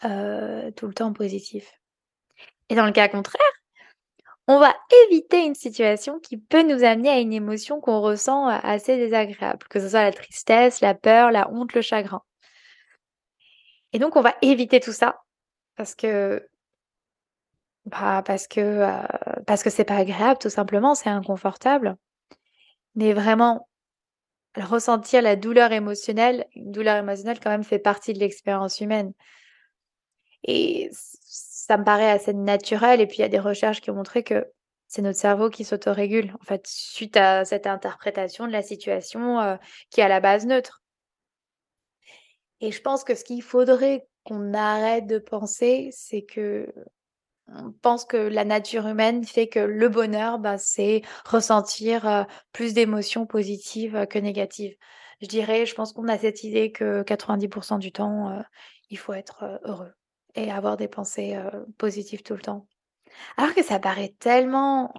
tout 0.00 0.06
le 0.08 0.92
temps 0.94 1.12
positives. 1.12 1.68
Et 2.68 2.74
dans 2.74 2.86
le 2.86 2.92
cas 2.92 3.08
contraire, 3.08 3.40
on 4.48 4.58
va 4.58 4.74
éviter 5.06 5.44
une 5.44 5.54
situation 5.54 6.18
qui 6.20 6.38
peut 6.38 6.62
nous 6.62 6.82
amener 6.82 7.10
à 7.10 7.20
une 7.20 7.34
émotion 7.34 7.80
qu'on 7.80 8.00
ressent 8.00 8.46
assez 8.48 8.96
désagréable, 8.96 9.66
que 9.68 9.78
ce 9.78 9.90
soit 9.90 10.04
la 10.04 10.12
tristesse, 10.12 10.80
la 10.80 10.94
peur, 10.94 11.30
la 11.30 11.50
honte, 11.50 11.74
le 11.74 11.82
chagrin. 11.82 12.22
Et 13.92 13.98
donc, 13.98 14.16
on 14.16 14.22
va 14.22 14.34
éviter 14.40 14.80
tout 14.80 14.92
ça 14.92 15.20
parce 15.76 15.94
que 15.94 16.48
bah, 17.84 18.22
parce 18.24 18.48
que 18.48 18.86
parce 19.46 19.62
que 19.62 19.70
c'est 19.70 19.84
pas 19.84 19.96
agréable, 19.96 20.38
tout 20.38 20.50
simplement, 20.50 20.94
c'est 20.94 21.10
inconfortable. 21.10 21.96
Mais 22.94 23.12
vraiment, 23.12 23.68
ressentir 24.56 25.22
la 25.22 25.36
douleur 25.36 25.72
émotionnelle, 25.72 26.46
une 26.54 26.72
douleur 26.72 26.96
émotionnelle 26.96 27.38
quand 27.40 27.50
même 27.50 27.64
fait 27.64 27.78
partie 27.78 28.14
de 28.14 28.18
l'expérience 28.18 28.80
humaine. 28.80 29.12
Et 30.50 30.88
ça 30.92 31.76
me 31.76 31.84
paraît 31.84 32.10
assez 32.10 32.32
naturel. 32.32 33.02
Et 33.02 33.06
puis 33.06 33.18
il 33.18 33.20
y 33.20 33.24
a 33.24 33.28
des 33.28 33.38
recherches 33.38 33.82
qui 33.82 33.90
ont 33.90 33.94
montré 33.94 34.22
que 34.22 34.50
c'est 34.86 35.02
notre 35.02 35.18
cerveau 35.18 35.50
qui 35.50 35.64
s'autorégule, 35.64 36.34
en 36.40 36.44
fait, 36.44 36.66
suite 36.66 37.18
à 37.18 37.44
cette 37.44 37.66
interprétation 37.66 38.46
de 38.46 38.52
la 38.52 38.62
situation 38.62 39.58
qui 39.90 40.00
est 40.00 40.04
à 40.04 40.08
la 40.08 40.20
base 40.20 40.46
neutre. 40.46 40.82
Et 42.62 42.72
je 42.72 42.80
pense 42.80 43.04
que 43.04 43.14
ce 43.14 43.22
qu'il 43.22 43.42
faudrait 43.42 44.08
qu'on 44.24 44.54
arrête 44.54 45.06
de 45.06 45.18
penser, 45.18 45.90
c'est 45.92 46.22
que 46.22 46.72
on 47.48 47.72
pense 47.82 48.06
que 48.06 48.16
la 48.16 48.44
nature 48.44 48.86
humaine 48.86 49.24
fait 49.24 49.48
que 49.48 49.58
le 49.58 49.88
bonheur, 49.90 50.38
bah, 50.38 50.56
c'est 50.56 51.02
ressentir 51.26 52.26
plus 52.52 52.72
d'émotions 52.72 53.26
positives 53.26 54.06
que 54.08 54.18
négatives. 54.18 54.76
Je 55.20 55.26
dirais, 55.26 55.66
je 55.66 55.74
pense 55.74 55.92
qu'on 55.92 56.08
a 56.08 56.16
cette 56.16 56.44
idée 56.44 56.72
que 56.72 57.02
90% 57.02 57.78
du 57.78 57.92
temps, 57.92 58.42
il 58.88 58.96
faut 58.96 59.12
être 59.12 59.60
heureux 59.64 59.92
et 60.34 60.50
avoir 60.50 60.76
des 60.76 60.88
pensées 60.88 61.38
positives 61.78 62.22
tout 62.22 62.34
le 62.34 62.40
temps. 62.40 62.66
Alors 63.36 63.54
que 63.54 63.62
ça 63.62 63.78
paraît 63.78 64.14
tellement 64.18 64.92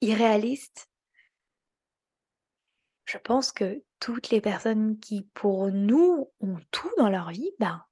irréaliste. 0.00 0.88
Je 3.04 3.18
pense 3.18 3.52
que 3.52 3.82
toutes 4.00 4.30
les 4.30 4.40
personnes 4.40 4.98
qui, 4.98 5.22
pour 5.34 5.70
nous, 5.70 6.30
ont 6.40 6.58
tout 6.70 6.90
dans 6.98 7.08
leur 7.08 7.30
vie, 7.30 7.52
ben, 7.58 7.84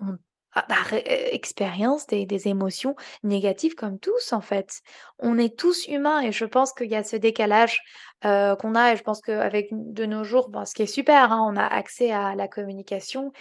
ont 0.00 0.18
ah, 0.60 0.66
bah, 0.68 0.96
euh, 0.96 1.00
expérience 1.32 2.06
des, 2.06 2.48
émotions 2.48 2.94
négatives 3.22 3.74
comme 3.74 3.98
tous 3.98 4.32
en 4.32 4.40
fait. 4.40 4.82
On 5.18 5.38
est 5.38 5.56
tous 5.58 5.86
humains 5.86 6.20
et 6.20 6.32
je 6.32 6.44
pense 6.44 6.72
qu'il 6.72 6.90
y 6.90 6.96
a 6.96 7.04
ce 7.04 7.16
décalage 7.16 7.80
euh, 8.24 8.56
qu'on 8.56 8.74
a 8.74 8.92
et 8.92 8.96
je 8.96 9.02
pense 9.02 9.20
qu'avec 9.20 9.68
de 9.70 10.06
nos 10.06 10.24
jours, 10.24 10.50
ce 10.66 10.74
qui 10.74 10.82
est 10.82 10.86
super, 10.86 11.32
hein, 11.32 11.46
on 11.50 11.56
a 11.56 11.64
accès 11.64 12.10
à 12.10 12.34
la 12.34 12.48
communication 12.48 13.32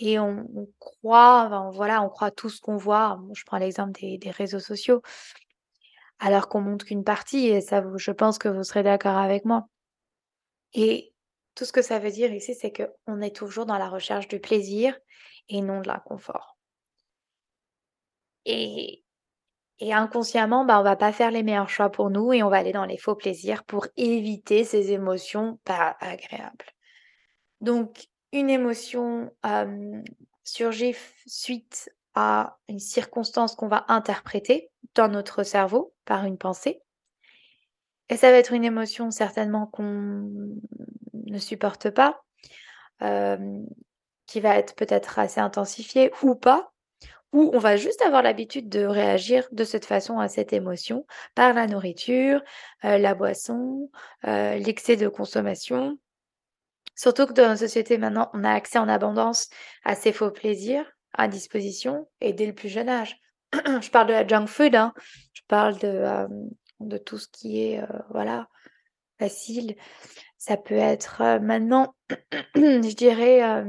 et 0.00 0.18
on, 0.18 0.46
croit, 0.80 1.70
voilà, 1.72 2.02
on 2.02 2.08
croit 2.08 2.32
tout 2.32 2.48
ce 2.48 2.60
qu'on 2.60 2.76
voit. 2.76 3.20
je 3.34 3.44
prends 3.44 3.58
l'exemple 3.58 3.92
des, 4.00 4.18
des 4.18 4.30
réseaux 4.30 4.58
sociaux, 4.58 5.02
alors 6.18 6.48
qu'on 6.48 6.60
montre 6.60 6.86
qu'une 6.86 7.04
partie 7.04 7.48
et 7.48 7.60
ça, 7.60 7.84
je 7.96 8.10
pense 8.10 8.38
que 8.38 8.48
vous 8.48 8.64
serez 8.64 8.82
d'accord 8.82 9.16
avec 9.16 9.44
moi. 9.44 9.68
Et 10.72 11.12
tout 11.54 11.64
ce 11.64 11.72
que 11.72 11.82
ça 11.82 12.00
veut 12.00 12.10
dire 12.10 12.32
ici, 12.32 12.54
c'est 12.54 12.72
qu'on 12.72 13.20
est 13.20 13.34
toujours 13.34 13.66
dans 13.66 13.78
la 13.78 13.88
recherche 13.88 14.26
du 14.26 14.40
plaisir 14.40 14.98
et 15.48 15.60
non 15.60 15.80
de 15.80 15.88
l'inconfort. 15.88 16.53
Et, 18.46 19.02
inconsciemment, 19.80 20.64
bah, 20.64 20.80
on 20.80 20.82
va 20.82 20.96
pas 20.96 21.12
faire 21.12 21.30
les 21.30 21.42
meilleurs 21.42 21.68
choix 21.68 21.90
pour 21.90 22.10
nous 22.10 22.32
et 22.32 22.42
on 22.42 22.48
va 22.48 22.58
aller 22.58 22.72
dans 22.72 22.84
les 22.84 22.96
faux 22.96 23.14
plaisirs 23.14 23.64
pour 23.64 23.86
éviter 23.96 24.64
ces 24.64 24.92
émotions 24.92 25.58
pas 25.64 25.96
agréables. 26.00 26.66
Donc, 27.60 28.06
une 28.32 28.50
émotion 28.50 29.30
surgit 30.42 30.96
suite 31.26 31.90
à 32.14 32.58
une 32.68 32.78
circonstance 32.78 33.54
qu'on 33.54 33.68
va 33.68 33.84
interpréter 33.88 34.70
dans 34.94 35.08
notre 35.08 35.42
cerveau 35.42 35.94
par 36.04 36.24
une 36.24 36.38
pensée. 36.38 36.80
Et 38.10 38.16
ça 38.16 38.30
va 38.30 38.36
être 38.36 38.52
une 38.52 38.64
émotion 38.64 39.10
certainement 39.10 39.66
qu'on 39.66 40.30
ne 41.14 41.38
supporte 41.38 41.90
pas, 41.90 42.22
qui 43.00 44.40
va 44.40 44.56
être 44.56 44.74
peut-être 44.74 45.18
assez 45.18 45.40
intensifiée 45.40 46.12
ou 46.22 46.34
pas, 46.34 46.73
où 47.34 47.50
on 47.52 47.58
va 47.58 47.76
juste 47.76 48.00
avoir 48.00 48.22
l'habitude 48.22 48.68
de 48.68 48.84
réagir 48.84 49.48
de 49.50 49.64
cette 49.64 49.84
façon 49.84 50.20
à 50.20 50.28
cette 50.28 50.52
émotion 50.52 51.04
par 51.34 51.52
la 51.52 51.66
nourriture, 51.66 52.40
euh, 52.84 52.96
la 52.96 53.14
boisson, 53.14 53.90
euh, 54.24 54.56
l'excès 54.56 54.96
de 54.96 55.08
consommation. 55.08 55.98
Surtout 56.94 57.26
que 57.26 57.32
dans 57.32 57.48
notre 57.48 57.58
société 57.58 57.98
maintenant, 57.98 58.30
on 58.34 58.44
a 58.44 58.52
accès 58.52 58.78
en 58.78 58.88
abondance 58.88 59.50
à 59.84 59.96
ces 59.96 60.12
faux 60.12 60.30
plaisirs 60.30 60.86
à 61.12 61.26
disposition 61.26 62.08
et 62.20 62.32
dès 62.32 62.46
le 62.46 62.54
plus 62.54 62.68
jeune 62.68 62.88
âge. 62.88 63.18
je 63.52 63.90
parle 63.90 64.06
de 64.06 64.12
la 64.12 64.24
junk 64.24 64.46
food, 64.46 64.76
hein. 64.76 64.94
je 65.32 65.42
parle 65.48 65.76
de, 65.80 65.88
euh, 65.88 66.28
de 66.78 66.98
tout 66.98 67.18
ce 67.18 67.26
qui 67.26 67.62
est 67.62 67.82
voilà 68.10 68.48
facile. 69.18 69.74
Ça 70.38 70.56
peut 70.56 70.74
être 70.74 71.40
maintenant, 71.40 71.96
je 72.54 72.94
dirais 72.94 73.64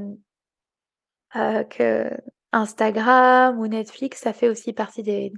que 1.69 2.11
Instagram 2.55 3.59
ou 3.59 3.67
Netflix, 3.67 4.21
ça 4.21 4.31
fait 4.33 4.49
aussi 4.49 4.71
partie 4.71 5.03
des, 5.03 5.33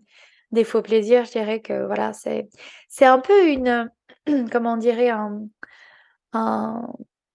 des 0.52 0.64
faux 0.64 0.84
plaisirs. 0.84 1.26
Je 1.26 1.32
dirais 1.32 1.62
que 1.62 1.86
voilà, 1.86 2.14
c'est, 2.14 2.48
c'est 2.90 3.06
un 3.06 3.20
peu 3.20 3.50
une, 3.50 3.92
comment 4.52 4.74
on 4.74 4.78
dirait, 4.78 5.10
un, 5.10 5.50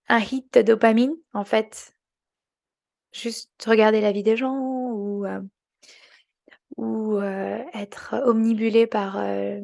hit 0.08 0.54
de 0.54 0.62
dopamine, 0.62 1.14
en 1.34 1.44
fait. 1.44 1.92
Juste 3.12 3.50
regarder 3.66 4.00
la 4.00 4.12
vie 4.12 4.22
des 4.22 4.36
gens 4.36 4.56
ou, 4.56 5.26
euh, 5.26 5.40
ou 6.76 7.16
euh, 7.16 7.58
être 7.74 8.14
omnibulé 8.24 8.86
par, 8.86 9.18
euh, 9.18 9.60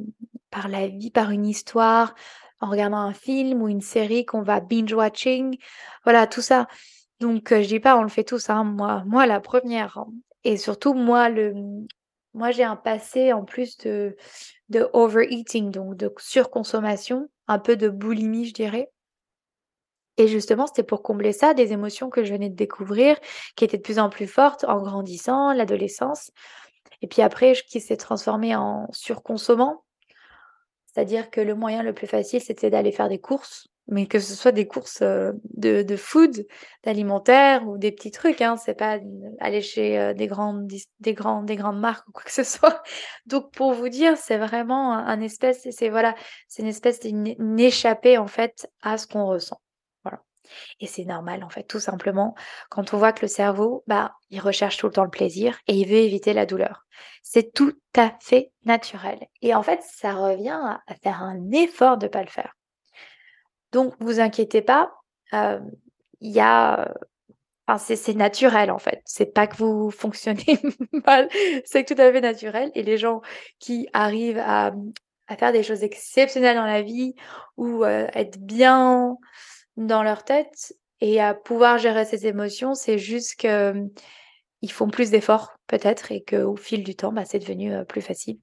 par 0.51 0.69
la 0.69 0.89
vie, 0.89 1.11
par 1.11 1.31
une 1.31 1.47
histoire, 1.47 2.15
en 2.61 2.71
regardant 2.71 2.99
un 2.99 3.15
film 3.15 3.63
ou 3.63 3.69
une 3.69 3.81
série 3.81 4.27
qu'on 4.27 4.43
va 4.43 4.61
binge-watching. 4.61 5.59
Voilà, 6.03 6.27
tout 6.27 6.43
ça. 6.43 6.67
Donc, 7.21 7.49
je 7.51 7.67
dis 7.67 7.81
pas, 7.81 7.97
on 7.99 8.03
le 8.03 8.09
fait 8.09 8.25
tous, 8.25 8.49
hein, 8.51 8.65
moi, 8.65 9.03
moi 9.07 9.27
la 9.27 9.41
première. 9.41 9.99
Hein. 9.99 10.09
Et 10.45 10.57
surtout, 10.57 10.95
moi, 10.95 11.29
le, 11.29 11.53
moi, 12.35 12.51
j'ai 12.51 12.65
un 12.65 12.77
passé 12.77 13.33
en 13.33 13.45
plus 13.45 13.77
de, 13.79 14.17
de 14.69 14.89
overeating, 14.93 15.71
donc 15.71 15.97
de 15.97 16.13
surconsommation, 16.19 17.29
un 17.49 17.59
peu 17.59 17.77
de 17.77 17.89
boulimie, 17.89 18.47
je 18.47 18.55
dirais. 18.55 18.91
Et 20.19 20.27
justement, 20.29 20.67
c'était 20.67 20.83
pour 20.83 21.03
combler 21.03 21.33
ça, 21.33 21.55
des 21.55 21.73
émotions 21.73 22.11
que 22.11 22.25
je 22.25 22.33
venais 22.33 22.51
de 22.51 22.57
découvrir, 22.57 23.17
qui 23.57 23.65
étaient 23.65 23.77
de 23.77 23.83
plus 23.83 23.99
en 23.99 24.11
plus 24.11 24.27
fortes 24.27 24.65
en 24.65 24.79
grandissant, 24.83 25.53
l'adolescence. 25.53 26.33
Et 27.03 27.07
puis 27.07 27.23
après, 27.23 27.55
qui 27.55 27.81
s'est 27.81 27.97
transformé 27.97 28.57
en 28.57 28.89
surconsommant. 28.93 29.85
C'est-à-dire 30.87 31.31
que 31.31 31.41
le 31.41 31.55
moyen 31.55 31.83
le 31.83 31.95
plus 31.95 32.09
facile, 32.09 32.41
c'était 32.41 32.71
d'aller 32.71 32.91
faire 32.91 33.09
des 33.09 33.21
courses 33.21 33.69
mais 33.89 34.07
que 34.07 34.19
ce 34.19 34.35
soit 34.35 34.53
des 34.53 34.67
courses 34.67 35.03
de, 35.03 35.83
de 35.83 35.97
food, 35.97 36.47
d'alimentaire 36.85 37.67
ou 37.67 37.79
des 37.79 37.91
petits 37.91 38.11
trucs, 38.11 38.43
hein, 38.43 38.57
c'est 38.57 38.75
pas 38.75 38.99
aller 39.41 39.63
chez 39.63 40.15
des 40.15 40.27
grandes 40.27 40.71
des 41.01 41.15
grands 41.15 41.43
des 41.43 41.57
grandes 41.57 41.81
marques 41.81 42.07
ou 42.09 42.13
quoi 42.13 42.23
que 42.23 42.33
ce 42.33 42.45
soit. 42.45 42.83
Donc 43.27 43.51
pour 43.53 43.73
vous 43.73 43.89
dire, 43.89 44.17
c'est 44.17 44.39
vraiment 44.39 44.93
un, 44.93 45.21
espèce, 45.21 45.67
c'est 45.71 45.89
voilà, 45.89 46.15
c'est 46.49 46.63
une 46.63 46.69
espèce 46.69 47.01
d'une 47.01 47.59
échappée 47.59 48.19
en 48.19 48.27
fait 48.27 48.71
à 48.83 48.99
ce 48.99 49.07
qu'on 49.07 49.27
ressent. 49.27 49.61
Voilà. 50.05 50.23
Et 50.81 50.87
c'est 50.87 51.05
normal 51.05 51.43
en 51.43 51.49
fait, 51.49 51.65
tout 51.65 51.81
simplement, 51.81 52.35
quand 52.69 52.93
on 52.93 52.99
voit 52.99 53.13
que 53.13 53.23
le 53.23 53.29
cerveau, 53.29 53.85
bah, 53.87 54.13
il 54.31 54.41
recherche 54.41 54.77
tout 54.77 54.87
le 54.87 54.93
temps 54.93 55.05
le 55.05 55.11
plaisir 55.11 55.59
et 55.67 55.75
il 55.75 55.89
veut 55.89 55.97
éviter 55.97 56.35
la 56.35 56.47
douleur. 56.47 56.87
C'est 57.23 57.53
tout 57.55 57.73
à 57.97 58.13
fait 58.21 58.53
naturel. 58.65 59.19
Et 59.43 59.55
en 59.55 59.63
fait, 59.63 59.81
ça 59.83 60.15
revient 60.15 60.61
à 60.87 60.95
faire 61.03 61.23
un 61.23 61.51
effort 61.53 61.97
de 61.97 62.09
pas 62.09 62.23
le 62.23 62.29
faire. 62.29 62.58
Donc, 63.73 63.95
vous 64.01 64.21
inquiétez 64.21 64.63
pas, 64.63 64.93
il 65.33 66.33
y 66.33 66.41
a, 66.41 66.95
enfin, 67.67 67.95
c'est 67.97 68.15
naturel 68.15 68.71
en 68.71 68.79
fait. 68.79 69.03
C'est 69.05 69.33
pas 69.33 69.47
que 69.47 69.57
vous 69.57 69.91
fonctionnez 69.97 70.59
mal, 71.07 71.29
c'est 71.65 71.85
tout 71.85 72.01
à 72.01 72.13
fait 72.13 72.21
naturel. 72.21 72.71
Et 72.75 72.83
les 72.83 72.99
gens 72.99 73.21
qui 73.59 73.89
arrivent 73.93 74.43
à, 74.45 74.73
faire 75.39 75.53
des 75.53 75.63
choses 75.63 75.83
exceptionnelles 75.83 76.57
dans 76.57 76.65
la 76.65 76.83
vie 76.83 77.15
ou 77.57 77.85
être 77.85 78.39
bien 78.39 79.17
dans 79.77 80.03
leur 80.03 80.25
tête 80.25 80.75
et 81.01 81.21
à 81.21 81.35
pouvoir 81.35 81.79
gérer 81.79 82.05
ces 82.05 82.27
émotions, 82.27 82.75
c'est 82.75 82.99
juste 82.99 83.39
que 83.39 83.75
ils 84.63 84.73
font 84.73 84.89
plus 84.89 85.11
d'efforts 85.11 85.53
peut-être 85.69 86.11
et 86.11 86.25
qu'au 86.25 86.57
fil 86.57 86.83
du 86.83 86.97
temps, 86.97 87.13
bah, 87.13 87.25
c'est 87.25 87.39
devenu 87.39 87.85
plus 87.87 88.01
facile. 88.01 88.39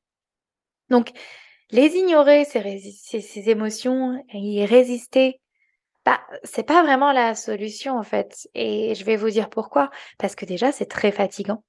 Donc, 0.90 1.12
les 1.72 1.96
ignorer, 1.96 2.46
ces, 2.46 3.50
émotions, 3.50 4.24
et 4.30 4.38
y 4.38 4.66
résister, 4.66 5.42
bah, 6.06 6.22
c'est 6.44 6.64
pas 6.64 6.84
vraiment 6.84 7.12
la 7.12 7.36
solution 7.36 7.98
en 7.98 8.04
fait. 8.04 8.48
Et 8.54 8.94
je 8.96 9.04
vais 9.06 9.16
vous 9.16 9.30
dire 9.30 9.50
pourquoi. 9.50 9.90
Parce 10.18 10.36
que 10.36 10.46
déjà, 10.46 10.72
c'est 10.72 10.86
très 10.86 11.12
fatigant. 11.12 11.64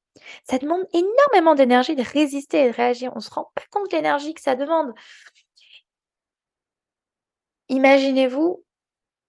Ça 0.49 0.59
demande 0.59 0.85
énormément 0.93 1.55
d'énergie 1.55 1.97
de 1.97 2.03
résister 2.03 2.65
et 2.65 2.71
de 2.71 2.77
réagir. 2.77 3.13
On 3.17 3.21
se 3.21 3.31
rend 3.31 3.51
pas 3.55 3.65
compte 3.71 3.91
de 3.91 3.97
l'énergie 3.97 4.35
que 4.35 4.41
ça 4.41 4.55
demande. 4.55 4.93
Imaginez-vous, 7.69 8.65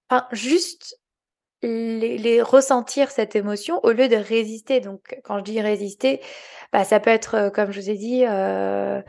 enfin, 0.09 0.27
juste 0.31 0.99
les, 1.61 2.41
ressentir 2.41 3.11
cette 3.11 3.35
émotion 3.35 3.79
au 3.83 3.91
lieu 3.91 4.07
de 4.07 4.15
résister. 4.15 4.79
Donc, 4.79 5.19
quand 5.23 5.39
je 5.39 5.43
dis 5.43 5.61
résister, 5.61 6.21
bah, 6.71 6.83
ça 6.83 6.99
peut 6.99 7.09
être, 7.09 7.35
euh, 7.35 7.49
comme 7.49 7.71
je 7.71 7.81
vous 7.81 7.89
ai 7.89 7.97
dit, 7.97 8.25
euh, 8.25 9.01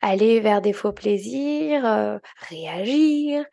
aller 0.00 0.40
vers 0.40 0.60
des 0.60 0.72
faux 0.72 0.92
plaisirs, 0.92 1.86
euh, 1.86 2.18
réagir. 2.48 3.44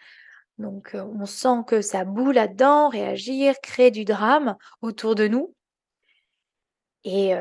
Donc, 0.57 0.91
on 0.93 1.25
sent 1.25 1.63
que 1.67 1.81
ça 1.81 2.03
boue 2.05 2.31
là-dedans, 2.31 2.89
réagir, 2.89 3.55
créer 3.61 3.91
du 3.91 4.05
drame 4.05 4.57
autour 4.81 5.15
de 5.15 5.27
nous. 5.27 5.55
Et 7.05 7.31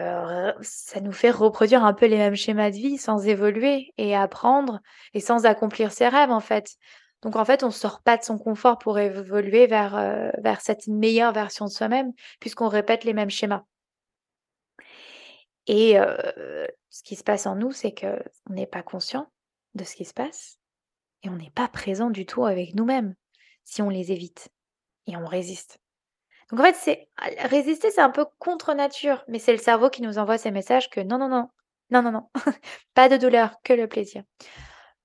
ça 0.63 1.01
nous 1.01 1.11
fait 1.11 1.33
reproduire 1.33 1.85
un 1.85 1.93
peu 1.93 2.07
les 2.07 2.17
mêmes 2.17 2.37
schémas 2.37 2.71
de 2.71 2.77
vie 2.77 2.97
sans 2.97 3.27
évoluer 3.27 3.93
et 3.99 4.15
apprendre 4.15 4.81
et 5.15 5.21
sans 5.21 5.47
accomplir 5.47 5.91
ses 5.91 6.07
rêves, 6.07 6.31
en 6.31 6.39
fait. 6.39 6.77
Donc 7.23 7.37
en 7.37 7.45
fait, 7.45 7.65
on 7.65 7.71
sort 7.71 8.01
pas 8.03 8.17
de 8.17 8.23
son 8.23 8.39
confort 8.39 8.79
pour 8.79 8.99
évoluer 8.99 9.67
vers, 9.67 9.97
euh, 9.97 10.31
vers 10.39 10.61
cette 10.61 10.87
meilleure 10.87 11.33
version 11.33 11.65
de 11.65 11.71
soi-même, 11.71 12.13
puisqu'on 12.41 12.69
répète 12.69 13.05
les 13.05 13.15
mêmes 13.15 13.31
schémas. 13.31 13.65
Et 15.67 15.99
euh, 15.99 16.67
ce 16.91 17.03
qui 17.03 17.17
se 17.17 17.25
passe 17.25 17.47
en 17.47 17.57
nous, 17.57 17.73
c'est 17.73 17.93
qu'on 17.93 18.53
n'est 18.55 18.67
pas 18.67 18.83
conscient 18.83 19.31
de 19.75 19.85
ce 19.85 19.95
qui 19.97 20.05
se 20.05 20.15
passe 20.15 20.59
et 21.23 21.29
on 21.29 21.37
n'est 21.37 21.51
pas 21.51 21.69
présent 21.69 22.11
du 22.11 22.27
tout 22.27 22.45
avec 22.45 22.75
nous-mêmes 22.75 23.15
si 23.65 23.83
on 23.83 23.91
les 23.91 24.13
évite 24.13 24.49
et 25.07 25.17
on 25.17 25.27
résiste. 25.27 25.79
Donc 26.51 26.61
en 26.61 26.63
fait, 26.63 26.77
c'est 26.77 27.09
résister, 27.49 27.91
c'est 27.91 28.01
un 28.01 28.11
peu 28.11 28.25
contre 28.39 28.73
nature, 28.73 29.23
mais 29.29 29.39
c'est 29.39 29.53
le 29.53 29.59
cerveau 29.59 29.91
qui 29.91 30.01
nous 30.01 30.19
envoie 30.19 30.39
ces 30.39 30.51
messages 30.51 30.89
que 30.89 31.01
non, 31.01 31.19
non, 31.19 31.29
non, 31.29 31.51
non, 31.91 32.03
non, 32.03 32.13
non, 32.13 32.31
pas 32.95 33.09
de 33.09 33.17
douleur, 33.17 33.57
que 33.63 33.75
le 33.75 33.87
plaisir. 33.87 34.23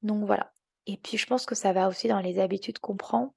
Donc 0.02 0.26
voilà. 0.26 0.54
Et 0.88 0.98
puis 0.98 1.18
je 1.18 1.26
pense 1.26 1.46
que 1.46 1.56
ça 1.56 1.74
va 1.74 1.88
aussi 1.88 2.08
dans 2.08 2.20
les 2.20 2.40
habitudes 2.40 2.80
qu'on 2.80 2.96
prend. 2.96 3.34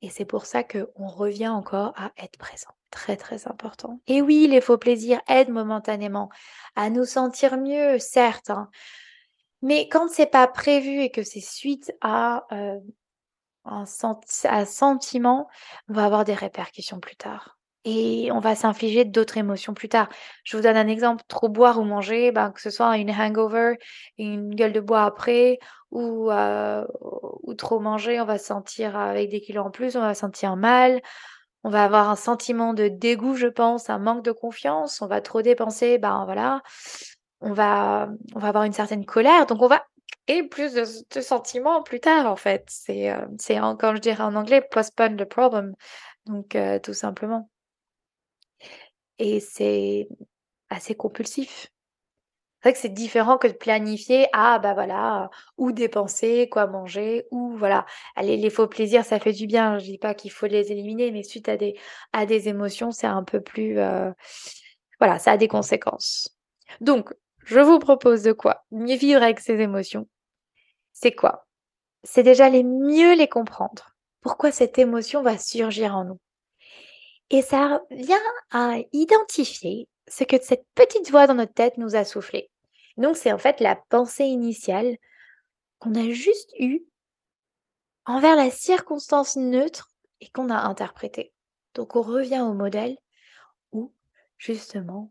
Et 0.00 0.10
c'est 0.10 0.24
pour 0.24 0.46
ça 0.46 0.64
qu'on 0.64 1.06
revient 1.06 1.48
encore 1.48 1.92
à 1.96 2.12
être 2.18 2.36
présent. 2.36 2.70
Très 2.90 3.16
très 3.16 3.46
important. 3.46 4.00
Et 4.06 4.20
oui, 4.20 4.48
les 4.48 4.60
faux 4.60 4.76
plaisirs 4.76 5.20
aident 5.28 5.50
momentanément 5.50 6.28
à 6.74 6.90
nous 6.90 7.04
sentir 7.04 7.56
mieux, 7.56 7.98
certes. 7.98 8.50
Hein. 8.50 8.68
Mais 9.62 9.88
quand 9.88 10.08
c'est 10.10 10.26
pas 10.26 10.48
prévu 10.48 11.02
et 11.02 11.10
que 11.10 11.22
c'est 11.22 11.40
suite 11.40 11.92
à 12.00 12.46
euh, 12.52 12.80
un, 13.64 13.84
un 14.44 14.64
sentiment, 14.64 15.48
on 15.88 15.94
va 15.94 16.04
avoir 16.04 16.24
des 16.24 16.34
répercussions 16.34 16.98
plus 16.98 17.16
tard 17.16 17.58
et 17.84 18.30
on 18.32 18.40
va 18.40 18.54
s'infliger 18.54 19.04
d'autres 19.04 19.36
émotions 19.38 19.74
plus 19.74 19.88
tard. 19.88 20.08
Je 20.44 20.56
vous 20.56 20.62
donne 20.62 20.76
un 20.76 20.88
exemple, 20.88 21.24
trop 21.28 21.48
boire 21.48 21.78
ou 21.80 21.84
manger, 21.84 22.32
ben, 22.32 22.50
que 22.52 22.60
ce 22.60 22.70
soit 22.70 22.96
une 22.96 23.10
hangover, 23.10 23.76
une 24.18 24.54
gueule 24.54 24.72
de 24.72 24.80
bois 24.80 25.04
après, 25.04 25.58
ou, 25.90 26.30
euh, 26.30 26.86
ou 27.42 27.54
trop 27.54 27.80
manger, 27.80 28.20
on 28.20 28.24
va 28.24 28.38
se 28.38 28.46
sentir 28.46 28.96
avec 28.96 29.30
des 29.30 29.40
kilos 29.40 29.66
en 29.66 29.70
plus, 29.70 29.96
on 29.96 30.00
va 30.00 30.14
se 30.14 30.20
sentir 30.20 30.56
mal, 30.56 31.02
on 31.64 31.70
va 31.70 31.84
avoir 31.84 32.10
un 32.10 32.16
sentiment 32.16 32.74
de 32.74 32.88
dégoût, 32.88 33.36
je 33.36 33.48
pense, 33.48 33.90
un 33.90 33.98
manque 33.98 34.24
de 34.24 34.32
confiance, 34.32 35.02
on 35.02 35.06
va 35.06 35.20
trop 35.20 35.42
dépenser, 35.42 35.98
ben 35.98 36.24
voilà, 36.24 36.62
on 37.40 37.52
va, 37.52 38.08
on 38.34 38.38
va 38.38 38.48
avoir 38.48 38.64
une 38.64 38.72
certaine 38.72 39.04
colère, 39.04 39.46
donc 39.46 39.60
on 39.62 39.68
va 39.68 39.84
créer 40.26 40.44
plus 40.44 40.74
de, 40.74 41.20
sentiments 41.20 41.82
plus 41.82 42.00
tard 42.00 42.26
en 42.26 42.36
fait. 42.36 42.64
C'est, 42.68 43.10
euh, 43.10 43.26
c'est 43.38 43.58
comme 43.78 43.96
je 43.96 44.00
dirais 44.00 44.22
en 44.24 44.34
anglais, 44.34 44.62
postpone 44.70 45.16
the 45.16 45.24
problem, 45.24 45.74
donc 46.26 46.54
euh, 46.56 46.78
tout 46.78 46.94
simplement 46.94 47.48
et 49.22 49.38
c'est 49.38 50.08
assez 50.68 50.96
compulsif. 50.96 51.68
C'est 52.60 52.68
vrai 52.68 52.72
que 52.74 52.78
c'est 52.78 52.88
différent 52.88 53.38
que 53.38 53.46
de 53.46 53.52
planifier, 53.52 54.26
ah 54.32 54.58
bah 54.58 54.74
voilà, 54.74 55.30
où 55.58 55.72
dépenser, 55.72 56.48
quoi 56.48 56.66
manger, 56.66 57.26
ou 57.30 57.56
voilà. 57.56 57.86
Allez, 58.16 58.36
les 58.36 58.50
faux 58.50 58.66
plaisirs, 58.66 59.04
ça 59.04 59.20
fait 59.20 59.32
du 59.32 59.46
bien. 59.46 59.78
Je 59.78 59.84
dis 59.84 59.98
pas 59.98 60.14
qu'il 60.14 60.32
faut 60.32 60.46
les 60.46 60.72
éliminer, 60.72 61.12
mais 61.12 61.22
suite 61.22 61.48
à 61.48 61.56
des, 61.56 61.78
à 62.12 62.26
des 62.26 62.48
émotions, 62.48 62.90
c'est 62.90 63.06
un 63.06 63.22
peu 63.24 63.40
plus, 63.40 63.78
euh, 63.78 64.10
voilà, 65.00 65.18
ça 65.18 65.32
a 65.32 65.36
des 65.36 65.48
conséquences. 65.48 66.36
Donc, 66.80 67.12
je 67.44 67.60
vous 67.60 67.78
propose 67.78 68.22
de 68.22 68.32
quoi? 68.32 68.64
Mieux 68.70 68.96
vivre 68.96 69.22
avec 69.22 69.40
ces 69.40 69.60
émotions. 69.60 70.08
C'est 70.92 71.12
quoi? 71.12 71.46
C'est 72.04 72.22
déjà 72.22 72.48
les 72.48 72.64
mieux 72.64 73.14
les 73.14 73.28
comprendre. 73.28 73.94
Pourquoi 74.20 74.52
cette 74.52 74.78
émotion 74.78 75.22
va 75.22 75.38
surgir 75.38 75.96
en 75.96 76.04
nous? 76.04 76.20
Et 77.32 77.42
ça 77.42 77.82
vient 77.90 78.20
à 78.50 78.76
identifier 78.92 79.88
ce 80.06 80.22
que 80.22 80.36
cette 80.40 80.66
petite 80.74 81.10
voix 81.10 81.26
dans 81.26 81.34
notre 81.34 81.54
tête 81.54 81.78
nous 81.78 81.96
a 81.96 82.04
soufflé. 82.04 82.50
Donc 82.98 83.16
c'est 83.16 83.32
en 83.32 83.38
fait 83.38 83.58
la 83.60 83.74
pensée 83.88 84.26
initiale 84.26 84.98
qu'on 85.78 85.94
a 85.94 86.10
juste 86.10 86.52
eue 86.58 86.84
envers 88.04 88.36
la 88.36 88.50
circonstance 88.50 89.36
neutre 89.36 89.90
et 90.20 90.28
qu'on 90.28 90.50
a 90.50 90.58
interprétée. 90.58 91.32
Donc 91.74 91.96
on 91.96 92.02
revient 92.02 92.40
au 92.40 92.52
modèle 92.52 92.98
où 93.72 93.94
justement 94.36 95.10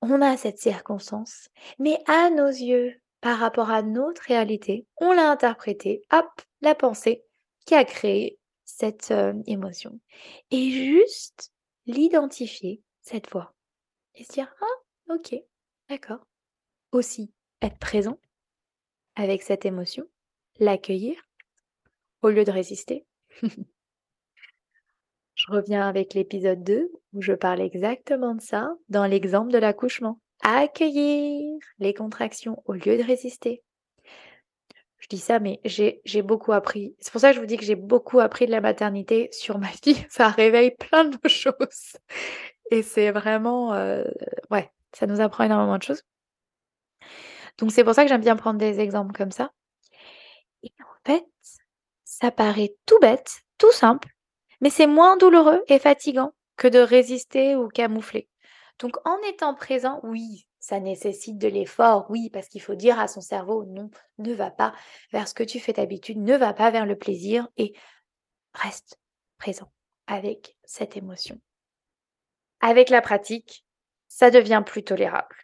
on 0.00 0.22
a 0.22 0.38
cette 0.38 0.58
circonstance, 0.58 1.48
mais 1.78 1.98
à 2.06 2.30
nos 2.30 2.48
yeux, 2.48 2.94
par 3.20 3.38
rapport 3.38 3.68
à 3.68 3.82
notre 3.82 4.22
réalité, 4.22 4.86
on 4.98 5.12
l'a 5.12 5.30
interprétée, 5.30 6.00
hop, 6.10 6.24
la 6.62 6.74
pensée 6.74 7.22
qui 7.66 7.74
a 7.74 7.84
créé 7.84 8.39
cette 8.76 9.10
euh, 9.10 9.34
émotion. 9.46 10.00
Et 10.50 10.70
juste 10.70 11.52
l'identifier, 11.86 12.82
cette 13.00 13.30
voix, 13.30 13.54
et 14.14 14.24
se 14.24 14.32
dire, 14.32 14.52
ah, 14.60 15.14
ok, 15.14 15.34
d'accord. 15.88 16.26
Aussi, 16.92 17.32
être 17.62 17.78
présent 17.78 18.18
avec 19.14 19.42
cette 19.42 19.64
émotion, 19.64 20.04
l'accueillir, 20.58 21.16
au 22.22 22.28
lieu 22.30 22.44
de 22.44 22.50
résister. 22.50 23.06
je 25.34 25.46
reviens 25.48 25.88
avec 25.88 26.14
l'épisode 26.14 26.62
2 26.62 26.90
où 27.12 27.22
je 27.22 27.32
parle 27.32 27.60
exactement 27.60 28.34
de 28.34 28.40
ça 28.40 28.74
dans 28.88 29.06
l'exemple 29.06 29.52
de 29.52 29.58
l'accouchement. 29.58 30.20
Accueillir 30.42 31.58
les 31.78 31.94
contractions 31.94 32.62
au 32.66 32.72
lieu 32.72 32.96
de 32.96 33.02
résister 33.02 33.62
je 35.00 35.08
dis 35.08 35.18
ça, 35.18 35.40
mais 35.40 35.60
j'ai 35.64 36.22
beaucoup 36.22 36.52
appris. 36.52 36.94
C'est 37.00 37.10
pour 37.10 37.20
ça 37.20 37.30
que 37.30 37.36
je 37.36 37.40
vous 37.40 37.46
dis 37.46 37.56
que 37.56 37.64
j'ai 37.64 37.74
beaucoup 37.74 38.20
appris 38.20 38.46
de 38.46 38.50
la 38.50 38.60
maternité 38.60 39.28
sur 39.32 39.58
ma 39.58 39.70
vie. 39.84 40.04
Ça 40.10 40.28
réveille 40.28 40.72
plein 40.72 41.04
de 41.04 41.28
choses. 41.28 41.96
Et 42.70 42.82
c'est 42.82 43.10
vraiment, 43.10 43.74
euh, 43.74 44.04
ouais, 44.50 44.70
ça 44.92 45.06
nous 45.08 45.20
apprend 45.20 45.42
énormément 45.42 45.76
de 45.76 45.82
choses. 45.82 46.04
Donc 47.58 47.72
c'est 47.72 47.82
pour 47.82 47.94
ça 47.94 48.04
que 48.04 48.08
j'aime 48.08 48.20
bien 48.20 48.36
prendre 48.36 48.60
des 48.60 48.78
exemples 48.78 49.12
comme 49.12 49.32
ça. 49.32 49.50
Et 50.62 50.72
en 50.80 50.94
fait, 51.04 51.26
ça 52.04 52.30
paraît 52.30 52.76
tout 52.86 52.98
bête, 53.00 53.40
tout 53.58 53.72
simple, 53.72 54.08
mais 54.60 54.70
c'est 54.70 54.86
moins 54.86 55.16
douloureux 55.16 55.64
et 55.66 55.80
fatigant 55.80 56.32
que 56.56 56.68
de 56.68 56.78
résister 56.78 57.56
ou 57.56 57.66
camoufler. 57.68 58.28
Donc 58.78 58.96
en 59.04 59.16
étant 59.28 59.54
présent, 59.54 60.00
oui, 60.04 60.46
ça 60.60 60.78
nécessite 60.78 61.38
de 61.38 61.48
l'effort, 61.48 62.06
oui, 62.10 62.30
parce 62.30 62.48
qu'il 62.48 62.60
faut 62.60 62.74
dire 62.74 63.00
à 63.00 63.08
son 63.08 63.22
cerveau 63.22 63.64
non, 63.64 63.90
ne 64.18 64.34
va 64.34 64.50
pas 64.50 64.74
vers 65.10 65.26
ce 65.26 65.34
que 65.34 65.42
tu 65.42 65.58
fais 65.58 65.72
d'habitude, 65.72 66.18
ne 66.18 66.36
va 66.36 66.52
pas 66.52 66.70
vers 66.70 66.86
le 66.86 66.96
plaisir 66.96 67.48
et 67.56 67.74
reste 68.52 68.98
présent 69.38 69.72
avec 70.06 70.56
cette 70.64 70.96
émotion. 70.96 71.40
Avec 72.60 72.90
la 72.90 73.00
pratique, 73.00 73.64
ça 74.06 74.30
devient 74.30 74.62
plus 74.64 74.84
tolérable. 74.84 75.34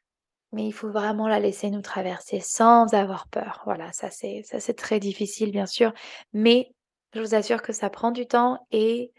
Mais 0.53 0.67
il 0.67 0.73
faut 0.73 0.91
vraiment 0.91 1.29
la 1.29 1.41
laisser 1.41 1.71
nous 1.71 1.83
traverser 1.83 2.41
sans 2.41 2.93
avoir 2.95 3.29
peur. 3.29 3.63
Voilà, 3.65 3.93
ça 3.93 4.11
c'est 4.11 4.43
ça 4.45 4.61
c'est 4.61 4.75
très 4.75 5.01
difficile 5.01 5.51
bien 5.51 5.67
sûr, 5.67 5.93
mais 6.33 6.73
je 7.15 7.21
vous 7.21 7.35
assure 7.35 7.63
que 7.63 7.73
ça 7.73 7.91
prend 7.91 8.11
du 8.11 8.27
temps 8.27 8.67
et 8.71 9.13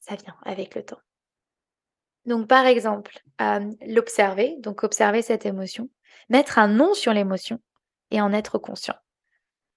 ça 0.00 0.16
vient 0.16 0.36
avec 0.44 0.74
le 0.74 0.84
temps. 0.84 1.00
Donc, 2.26 2.48
par 2.48 2.66
exemple, 2.66 3.18
l'observer, 3.86 4.56
donc 4.60 4.84
observer 4.84 5.22
cette 5.22 5.46
émotion, 5.46 5.88
mettre 6.28 6.58
un 6.58 6.68
nom 6.68 6.94
sur 6.94 7.12
l'émotion 7.12 7.60
et 8.10 8.20
en 8.20 8.32
être 8.32 8.58
conscient. 8.58 8.96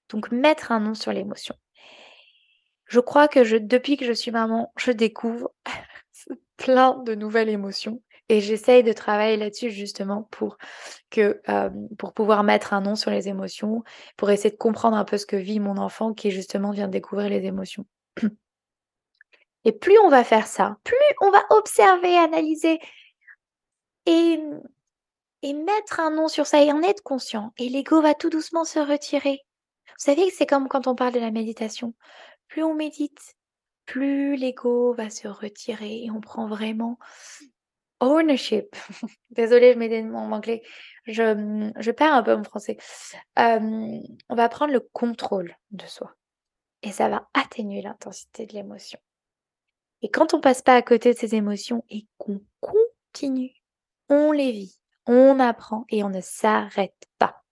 Donc, 0.10 0.32
mettre 0.32 0.72
un 0.72 0.80
nom 0.80 0.94
sur 0.94 1.12
l'émotion. 1.12 1.56
Je 2.86 3.00
crois 3.00 3.28
que 3.28 3.58
depuis 3.58 3.98
que 3.98 4.06
je 4.06 4.14
suis 4.14 4.32
maman, 4.32 4.72
je 4.78 4.92
découvre 4.92 5.52
plein 6.58 6.98
de 7.04 7.16
nouvelles 7.16 7.50
émotions 7.50 8.02
et 8.30 8.42
j'essaye 8.42 8.84
de 8.84 8.94
travailler 8.94 9.38
là-dessus 9.38 9.72
justement 9.72 10.24
pour 10.32 10.58
que 11.10 11.42
pour 11.98 12.14
pouvoir 12.14 12.44
mettre 12.44 12.74
un 12.74 12.82
nom 12.82 12.96
sur 12.96 13.12
les 13.12 13.28
émotions, 13.28 13.84
pour 14.16 14.30
essayer 14.30 14.52
de 14.52 14.58
comprendre 14.58 14.98
un 14.98 15.06
peu 15.06 15.18
ce 15.18 15.26
que 15.26 15.36
vit 15.36 15.60
mon 15.60 15.78
enfant 15.78 16.14
qui 16.14 16.32
justement 16.32 16.72
vient 16.72 16.88
de 16.88 16.94
découvrir 16.94 17.30
les 17.30 17.46
émotions. 17.46 17.86
Et 19.66 19.72
plus 19.72 19.98
on 20.00 20.10
va 20.10 20.24
faire 20.24 20.48
ça, 20.48 20.78
plus 20.84 20.96
on 21.22 21.32
va 21.32 21.44
observer, 21.50 22.18
analyser 22.18 22.80
et, 24.06 24.40
et 25.42 25.54
mettre 25.54 26.00
un 26.00 26.12
nom 26.12 26.28
sur 26.28 26.48
ça 26.48 26.64
et 26.64 26.72
en 26.72 26.82
être 26.84 27.04
conscient. 27.04 27.54
Et 27.58 27.70
l'ego 27.70 28.02
va 28.02 28.14
tout 28.14 28.30
doucement 28.30 28.64
se 28.64 28.80
retirer. 28.80 29.42
Vous 29.88 29.94
savez 29.98 30.28
que 30.28 30.34
c'est 30.34 30.46
comme 30.46 30.68
quand 30.68 30.88
on 30.88 30.96
parle 30.96 31.14
de 31.14 31.20
la 31.20 31.32
méditation. 31.32 31.94
Plus 32.48 32.64
on 32.64 32.74
médite, 32.74 33.36
plus 33.86 34.36
l'ego 34.36 34.94
va 34.94 35.10
se 35.10 35.28
retirer 35.28 36.04
et 36.04 36.12
on 36.12 36.22
prend 36.22 36.48
vraiment 36.48 36.98
ownership. 38.00 38.76
Désolée, 39.32 39.74
je 39.74 39.80
m'ai 39.80 40.04
mon 40.04 40.32
anglais. 40.32 40.62
Je, 41.06 41.72
je, 41.78 41.92
perds 41.92 42.14
un 42.14 42.24
peu 42.24 42.36
mon 42.36 42.44
français. 42.44 42.78
on 43.36 44.36
va 44.36 44.50
prendre 44.50 44.74
le 44.74 44.82
contrôle 44.82 45.56
de 45.72 45.86
soi. 45.86 46.14
Et 46.84 46.92
ça 46.92 47.10
va 47.10 47.28
atténuer 47.34 47.82
l'intensité 47.82 48.46
de 48.46 48.54
l'émotion. 48.54 49.00
Et 50.02 50.10
quand 50.10 50.34
on 50.34 50.40
passe 50.40 50.62
pas 50.62 50.76
à 50.76 50.82
côté 50.82 51.14
de 51.14 51.18
ces 51.18 51.36
émotions 51.36 51.84
et 51.90 52.06
qu'on 52.18 52.42
continue, 52.60 53.54
on 54.10 54.32
les 54.32 54.52
vit, 54.52 54.80
on 55.06 55.40
apprend 55.40 55.86
et 55.90 56.04
on 56.04 56.10
ne 56.10 56.22
s'arrête 56.22 56.96
pas. 57.18 57.44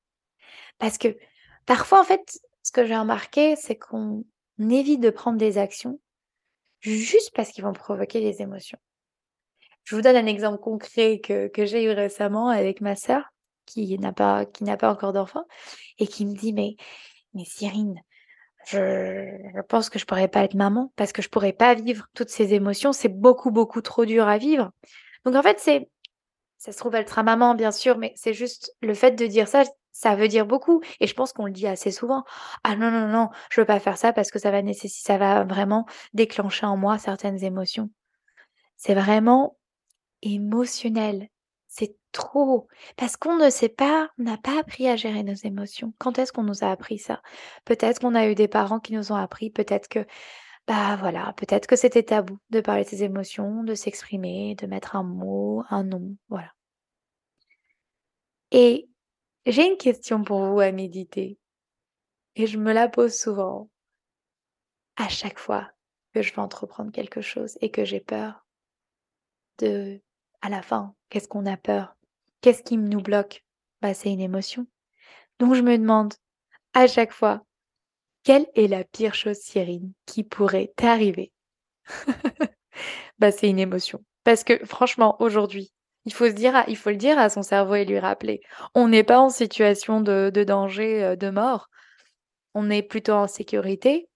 Parce 0.78 0.98
que 0.98 1.18
parfois, 1.66 2.02
en 2.02 2.04
fait, 2.04 2.40
ce 2.64 2.72
que 2.72 2.86
j'ai 2.86 2.98
remarqué, 2.98 3.56
c'est 3.56 3.76
qu'on 3.76 4.24
évite 4.60 5.02
de 5.02 5.10
prendre 5.10 5.38
des 5.38 5.58
actions 5.58 6.00
juste 6.82 7.32
parce 7.36 7.50
qu'ils 7.50 7.64
vont 7.64 7.74
provoquer 7.74 8.22
des 8.22 8.42
émotions. 8.42 8.78
Je 9.84 9.96
vous 9.96 10.02
donne 10.02 10.16
un 10.16 10.26
exemple 10.26 10.60
concret 10.60 11.20
que, 11.20 11.52
j'ai 11.58 11.84
eu 11.84 11.92
récemment 11.92 12.50
avec 12.50 12.82
ma 12.82 12.96
sœur 12.96 13.24
qui 13.66 13.98
n'a 14.00 14.14
pas, 14.14 14.46
encore 14.84 15.14
d'enfant 15.14 15.46
et 16.00 16.08
qui 16.08 16.26
me 16.26 16.36
dit 16.36 16.54
mais, 16.54 16.76
mais 17.34 17.46
je, 18.68 19.62
pense 19.68 19.90
que 19.90 20.00
je 20.00 20.06
pourrais 20.06 20.28
pas 20.28 20.44
être 20.44 20.56
maman 20.56 20.92
parce 20.96 21.12
que 21.12 21.22
je 21.22 21.30
pourrais 21.30 21.54
pas 21.54 21.76
vivre 21.76 22.08
toutes 22.14 22.30
ces 22.30 22.54
émotions. 22.54 22.94
C'est 22.94 23.10
beaucoup, 23.10 23.52
beaucoup 23.52 23.82
trop 23.82 24.06
dur 24.06 24.28
à 24.28 24.38
vivre. 24.38 24.72
Donc 25.26 25.36
en 25.36 25.44
fait, 25.44 25.60
c'est, 25.60 25.90
ça 26.58 26.72
se 26.72 26.78
trouve, 26.78 26.96
elle 26.96 27.06
maman, 27.24 27.56
bien 27.56 27.72
sûr, 27.72 27.98
mais 27.98 28.14
c'est 28.16 28.34
juste 28.34 28.76
le 28.82 28.94
fait 28.94 29.12
de 29.12 29.26
dire 29.26 29.48
ça, 29.48 29.64
ça 29.92 30.16
veut 30.16 30.28
dire 30.28 30.46
beaucoup. 30.46 30.82
Et 31.00 31.08
je 31.08 31.14
pense 31.14 31.32
qu'on 31.32 31.46
le 31.46 31.52
dit 31.52 31.68
assez 31.68 31.92
souvent. 31.92 32.24
Ah 32.64 32.76
non, 32.76 32.92
non, 32.92 33.08
non, 33.08 33.30
je 33.52 33.62
veux 33.62 33.66
pas 33.66 33.80
faire 33.80 33.98
ça 33.98 34.14
parce 34.14 34.32
que 34.32 34.40
ça 34.40 34.52
va 34.52 34.62
nécessiter, 34.62 35.06
ça 35.06 35.18
va 35.18 35.44
vraiment 35.44 35.86
déclencher 36.14 36.66
en 36.66 36.78
moi 36.78 36.98
certaines 36.98 37.44
émotions. 37.44 37.90
C'est 38.78 38.96
vraiment 38.96 39.58
émotionnel. 40.22 41.30
Trop. 42.16 42.70
Parce 42.96 43.18
qu'on 43.18 43.36
ne 43.36 43.50
sait 43.50 43.68
pas, 43.68 44.10
on 44.18 44.24
n'a 44.24 44.38
pas 44.38 44.58
appris 44.58 44.88
à 44.88 44.96
gérer 44.96 45.22
nos 45.22 45.34
émotions. 45.34 45.94
Quand 45.98 46.18
est-ce 46.18 46.32
qu'on 46.32 46.44
nous 46.44 46.64
a 46.64 46.72
appris 46.72 46.98
ça? 46.98 47.22
Peut-être 47.66 48.00
qu'on 48.00 48.16
a 48.16 48.30
eu 48.30 48.36
des 48.36 48.48
parents 48.48 48.80
qui 48.80 48.94
nous 48.94 49.12
ont 49.12 49.16
appris, 49.16 49.50
peut-être 49.50 49.90
que, 49.90 50.00
bah 50.66 50.96
voilà, 50.96 51.34
peut-être 51.36 51.68
que 51.68 51.76
c'était 51.76 52.04
tabou 52.04 52.40
de 52.52 52.62
parler 52.62 52.86
de 52.86 52.88
ses 52.88 53.04
émotions, 53.04 53.66
de 53.66 53.76
s'exprimer, 53.76 54.56
de 54.56 54.66
mettre 54.66 54.96
un 54.96 55.04
mot, 55.04 55.64
un 55.70 55.84
nom, 55.84 56.16
voilà. 56.30 56.54
Et 58.52 58.88
j'ai 59.46 59.68
une 59.68 59.78
question 59.78 60.24
pour 60.24 60.40
vous 60.46 60.62
à 60.62 60.72
méditer. 60.72 61.38
Et 62.38 62.48
je 62.48 62.58
me 62.58 62.72
la 62.72 62.88
pose 62.88 63.14
souvent. 63.14 63.70
À 64.96 65.10
chaque 65.10 65.40
fois 65.40 65.70
que 66.14 66.22
je 66.22 66.34
veux 66.34 66.40
entreprendre 66.40 66.94
quelque 66.94 67.20
chose 67.20 67.58
et 67.60 67.72
que 67.72 67.84
j'ai 67.84 68.00
peur 68.00 68.46
de, 69.58 70.02
à 70.42 70.48
la 70.48 70.62
fin, 70.62 70.96
qu'est-ce 71.10 71.28
qu'on 71.28 71.46
a 71.46 71.58
peur? 71.58 71.98
Qu'est-ce 72.46 72.62
qui 72.62 72.78
nous 72.78 73.02
bloque? 73.02 73.44
Bah, 73.82 73.96
C'est 73.96 74.14
une 74.14 74.20
émotion. 74.20 74.68
Donc 75.40 75.56
je 75.56 75.64
me 75.64 75.80
demande 75.80 76.14
à 76.76 76.86
chaque 76.86 77.12
fois, 77.12 77.44
quelle 78.22 78.46
est 78.54 78.68
la 78.68 78.84
pire 78.84 79.16
chose, 79.16 79.38
Cyrine, 79.38 79.94
qui 80.06 80.24
pourrait 80.24 80.72
t'arriver? 80.76 81.32
Bah 83.18 83.32
c'est 83.32 83.50
une 83.50 83.58
émotion. 83.58 84.06
Parce 84.24 84.44
que 84.44 84.64
franchement, 84.64 85.20
aujourd'hui, 85.24 85.74
il 86.04 86.14
faut 86.14 86.28
se 86.28 86.34
dire, 86.34 86.64
il 86.68 86.78
faut 86.78 86.92
le 86.92 86.98
dire 86.98 87.18
à 87.18 87.30
son 87.30 87.42
cerveau 87.42 87.74
et 87.74 87.86
lui 87.86 87.98
rappeler. 87.98 88.42
On 88.76 88.90
n'est 88.90 89.04
pas 89.04 89.18
en 89.18 89.30
situation 89.30 90.00
de, 90.00 90.30
de 90.32 90.44
danger, 90.44 91.04
euh, 91.04 91.16
de 91.16 91.32
mort. 91.32 91.68
On 92.54 92.70
est 92.70 92.84
plutôt 92.84 93.14
en 93.14 93.28
sécurité. 93.28 94.08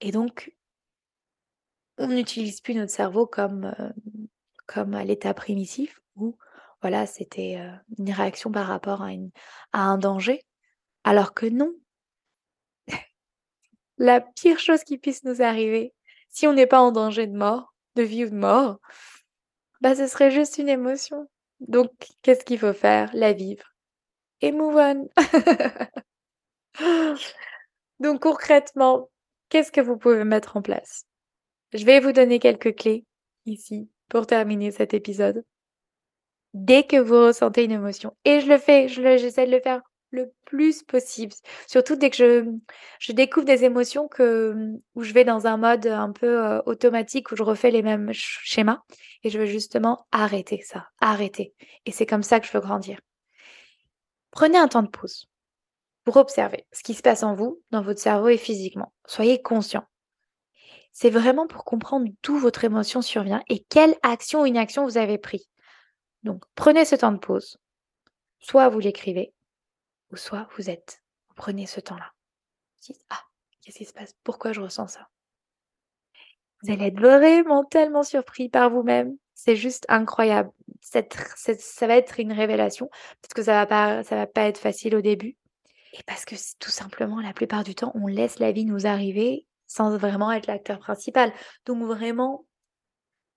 Et 0.00 0.10
donc, 0.10 0.52
on 1.96 2.08
n'utilise 2.08 2.60
plus 2.60 2.74
notre 2.74 2.90
cerveau 2.90 3.24
comme, 3.24 3.72
euh, 3.78 3.90
comme 4.66 4.94
à 4.94 5.04
l'état 5.04 5.32
primitif 5.32 6.00
où 6.16 6.36
voilà, 6.86 7.04
c'était 7.04 7.56
euh, 7.58 7.72
une 7.98 8.12
réaction 8.12 8.52
par 8.52 8.68
rapport 8.68 9.02
à, 9.02 9.10
un 9.72 9.98
danger. 9.98 10.44
Alors 11.02 11.34
que 11.34 11.46
non. 11.46 11.74
La 13.98 14.20
pire 14.20 14.60
chose 14.60 14.84
qui 14.84 14.96
puisse 14.96 15.24
nous 15.24 15.42
arriver, 15.42 15.92
si 16.28 16.46
on 16.46 16.52
n'est 16.52 16.68
pas 16.68 16.78
en 16.78 16.92
danger 16.92 17.26
de 17.26 17.36
mort, 17.36 17.74
de 17.96 18.04
vie 18.04 18.24
ou 18.24 18.30
de 18.30 18.36
mort, 18.36 18.78
bah 19.80 19.96
ce 19.96 20.06
serait 20.06 20.30
juste 20.30 20.58
une 20.58 20.68
émotion. 20.68 21.28
Donc, 21.58 21.90
qu'est-ce 22.22 22.44
qu'il 22.44 22.60
faut 22.60 22.72
faire? 22.72 23.10
La 23.14 23.32
vivre. 23.32 23.74
Et 24.40 24.52
move 24.52 24.76
on. 24.76 25.08
Donc, 27.98 28.22
concrètement, 28.22 29.10
qu'est-ce 29.48 29.72
que 29.72 29.80
vous 29.80 29.96
pouvez 29.96 30.22
mettre 30.22 30.56
en 30.56 30.62
place? 30.62 31.04
Je 31.72 31.84
vais 31.84 31.98
vous 31.98 32.12
donner 32.12 32.38
quelques 32.38 32.76
clés 32.76 33.04
ici 33.44 33.90
pour 34.08 34.28
terminer 34.28 34.70
cet 34.70 34.94
épisode. 34.94 35.42
Dès 36.56 36.84
que 36.84 36.96
vous 36.96 37.26
ressentez 37.26 37.64
une 37.64 37.72
émotion, 37.72 38.16
et 38.24 38.40
je 38.40 38.46
le 38.48 38.56
fais, 38.56 38.88
j'essaie 38.88 39.44
de 39.44 39.50
le 39.50 39.60
faire 39.60 39.82
le 40.10 40.32
plus 40.46 40.82
possible. 40.82 41.34
Surtout 41.66 41.96
dès 41.96 42.08
que 42.08 42.16
je, 42.98 43.12
découvre 43.12 43.44
des 43.44 43.64
émotions 43.64 44.08
où 44.94 45.02
je 45.02 45.12
vais 45.12 45.24
dans 45.24 45.46
un 45.46 45.58
mode 45.58 45.86
un 45.86 46.12
peu 46.12 46.42
euh, 46.42 46.62
automatique, 46.64 47.30
où 47.30 47.36
je 47.36 47.42
refais 47.42 47.70
les 47.70 47.82
mêmes 47.82 48.08
schémas, 48.10 48.80
et 49.22 49.28
je 49.28 49.38
veux 49.38 49.44
justement 49.44 50.06
arrêter 50.12 50.62
ça, 50.62 50.88
arrêter. 51.02 51.52
Et 51.84 51.92
c'est 51.92 52.06
comme 52.06 52.22
ça 52.22 52.40
que 52.40 52.46
je 52.46 52.52
veux 52.52 52.60
grandir. 52.60 53.00
Prenez 54.30 54.56
un 54.56 54.68
temps 54.68 54.82
de 54.82 54.88
pause 54.88 55.28
pour 56.04 56.16
observer 56.16 56.66
ce 56.72 56.82
qui 56.82 56.94
se 56.94 57.02
passe 57.02 57.22
en 57.22 57.34
vous, 57.34 57.60
dans 57.70 57.82
votre 57.82 58.00
cerveau 58.00 58.28
et 58.28 58.38
physiquement. 58.38 58.94
Soyez 59.04 59.42
conscient. 59.42 59.84
C'est 60.94 61.10
vraiment 61.10 61.46
pour 61.46 61.66
comprendre 61.66 62.08
d'où 62.22 62.38
votre 62.38 62.64
émotion 62.64 63.02
survient 63.02 63.42
et 63.50 63.62
quelle 63.68 63.94
action 64.02 64.40
ou 64.40 64.46
inaction 64.46 64.86
vous 64.86 64.96
avez 64.96 65.18
pris. 65.18 65.46
Donc, 66.26 66.44
prenez 66.56 66.84
ce 66.84 66.96
temps 66.96 67.12
de 67.12 67.18
pause. 67.18 67.56
Soit 68.40 68.68
vous 68.68 68.80
l'écrivez, 68.80 69.32
ou 70.10 70.16
soit 70.16 70.48
vous 70.56 70.68
êtes, 70.68 71.00
vous 71.28 71.34
prenez 71.36 71.66
ce 71.66 71.78
temps-là. 71.78 72.12
Vous 72.88 72.94
ah, 73.10 73.22
qu'est-ce 73.62 73.78
qui 73.78 73.84
se 73.84 73.92
passe? 73.92 74.14
Pourquoi 74.24 74.52
je 74.52 74.60
ressens 74.60 74.88
ça? 74.88 75.08
Vous 76.62 76.72
allez 76.72 76.86
être 76.86 77.00
vraiment 77.00 77.64
tellement 77.64 78.02
surpris 78.02 78.48
par 78.48 78.70
vous-même. 78.70 79.16
C'est 79.34 79.54
juste 79.54 79.86
incroyable. 79.88 80.50
ça 80.80 81.86
va 81.86 81.96
être 81.96 82.18
une 82.18 82.32
révélation. 82.32 82.88
Peut-être 83.20 83.34
que 83.34 83.42
ça 83.44 83.64
va 83.64 84.02
va 84.02 84.26
pas 84.26 84.42
être 84.42 84.58
facile 84.58 84.96
au 84.96 85.00
début. 85.00 85.36
Et 85.92 86.02
parce 86.06 86.24
que 86.24 86.34
tout 86.58 86.70
simplement, 86.70 87.20
la 87.20 87.32
plupart 87.34 87.62
du 87.62 87.76
temps, 87.76 87.92
on 87.94 88.08
laisse 88.08 88.40
la 88.40 88.50
vie 88.50 88.64
nous 88.64 88.86
arriver 88.86 89.46
sans 89.68 89.96
vraiment 89.96 90.32
être 90.32 90.48
l'acteur 90.48 90.80
principal. 90.80 91.32
Donc 91.66 91.84
vraiment, 91.84 92.46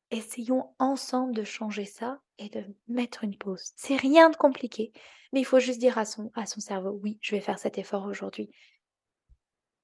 essayons 0.10 0.74
ensemble 0.80 1.36
de 1.36 1.44
changer 1.44 1.86
ça 1.86 2.20
et 2.40 2.50
de 2.50 2.64
mettre 2.88 3.24
une 3.24 3.38
pause. 3.38 3.72
C'est 3.76 3.96
rien 3.96 4.30
de 4.30 4.36
compliqué, 4.36 4.92
mais 5.32 5.42
il 5.42 5.46
faut 5.46 5.60
juste 5.60 5.80
dire 5.80 5.98
à 5.98 6.06
son, 6.06 6.32
à 6.36 6.46
son 6.46 6.62
cerveau, 6.62 7.00
oui, 7.04 7.20
je 7.22 7.36
vais 7.36 7.42
faire 7.42 7.60
cet 7.60 7.78
effort 7.78 8.06
aujourd'hui. 8.06 8.50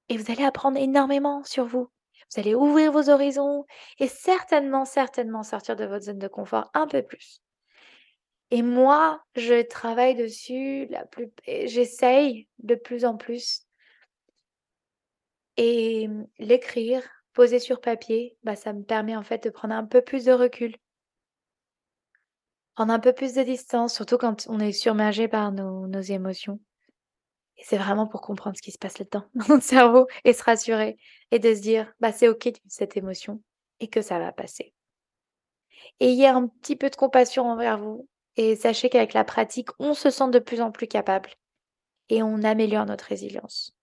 Et 0.08 0.16
vous 0.16 0.32
allez 0.32 0.44
apprendre 0.44 0.78
énormément 0.78 1.44
sur 1.44 1.66
vous. 1.66 1.88
Vous 2.30 2.40
allez 2.40 2.54
ouvrir 2.54 2.90
vos 2.90 3.08
horizons 3.10 3.64
et 3.98 4.08
certainement, 4.08 4.84
certainement 4.84 5.42
sortir 5.42 5.76
de 5.76 5.84
votre 5.84 6.06
zone 6.06 6.18
de 6.18 6.28
confort 6.28 6.70
un 6.74 6.86
peu 6.86 7.02
plus. 7.02 7.40
Et 8.50 8.62
moi, 8.62 9.22
je 9.34 9.62
travaille 9.62 10.14
dessus, 10.14 10.86
la 10.86 11.04
plus... 11.04 11.30
j'essaye 11.46 12.48
de 12.60 12.74
plus 12.74 13.04
en 13.04 13.16
plus. 13.16 13.62
Et 15.56 16.08
l'écrire, 16.38 17.02
poser 17.32 17.58
sur 17.58 17.80
papier, 17.80 18.36
bah, 18.44 18.56
ça 18.56 18.72
me 18.72 18.82
permet 18.82 19.16
en 19.16 19.22
fait 19.22 19.42
de 19.44 19.50
prendre 19.50 19.74
un 19.74 19.84
peu 19.84 20.00
plus 20.00 20.24
de 20.24 20.32
recul. 20.32 20.76
Prendre 22.76 22.92
un 22.92 23.00
peu 23.00 23.12
plus 23.12 23.34
de 23.34 23.42
distance, 23.42 23.94
surtout 23.94 24.18
quand 24.18 24.46
on 24.48 24.60
est 24.60 24.72
submergé 24.72 25.28
par 25.28 25.50
nos, 25.50 26.00
émotions. 26.00 26.60
Et 27.56 27.62
c'est 27.64 27.78
vraiment 27.78 28.06
pour 28.06 28.20
comprendre 28.20 28.56
ce 28.56 28.62
qui 28.62 28.70
se 28.70 28.78
passe 28.78 28.98
là-dedans, 28.98 29.24
dans 29.34 29.46
notre 29.48 29.64
cerveau, 29.64 30.06
et 30.24 30.32
se 30.32 30.44
rassurer, 30.44 30.98
et 31.30 31.38
de 31.38 31.54
se 31.54 31.60
dire, 31.60 31.92
bah, 32.00 32.12
c'est 32.12 32.28
ok 32.28 32.52
cette 32.68 32.96
émotion, 32.96 33.42
et 33.80 33.88
que 33.88 34.02
ça 34.02 34.18
va 34.18 34.30
passer. 34.30 34.74
Ayez 36.00 36.28
un 36.28 36.48
petit 36.48 36.76
peu 36.76 36.90
de 36.90 36.96
compassion 36.96 37.50
envers 37.50 37.78
vous, 37.78 38.08
et 38.36 38.54
sachez 38.56 38.90
qu'avec 38.90 39.14
la 39.14 39.24
pratique, 39.24 39.70
on 39.78 39.94
se 39.94 40.10
sent 40.10 40.28
de 40.30 40.38
plus 40.38 40.60
en 40.60 40.70
plus 40.70 40.86
capable 40.86 41.30
et 42.08 42.22
on 42.22 42.42
améliore 42.42 42.86
notre 42.86 43.06
résilience. 43.06 43.74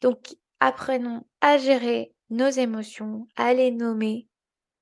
Donc, 0.00 0.36
apprenons 0.60 1.24
à 1.40 1.58
gérer 1.58 2.14
nos 2.30 2.48
émotions, 2.48 3.26
à 3.36 3.52
les 3.54 3.70
nommer. 3.70 4.28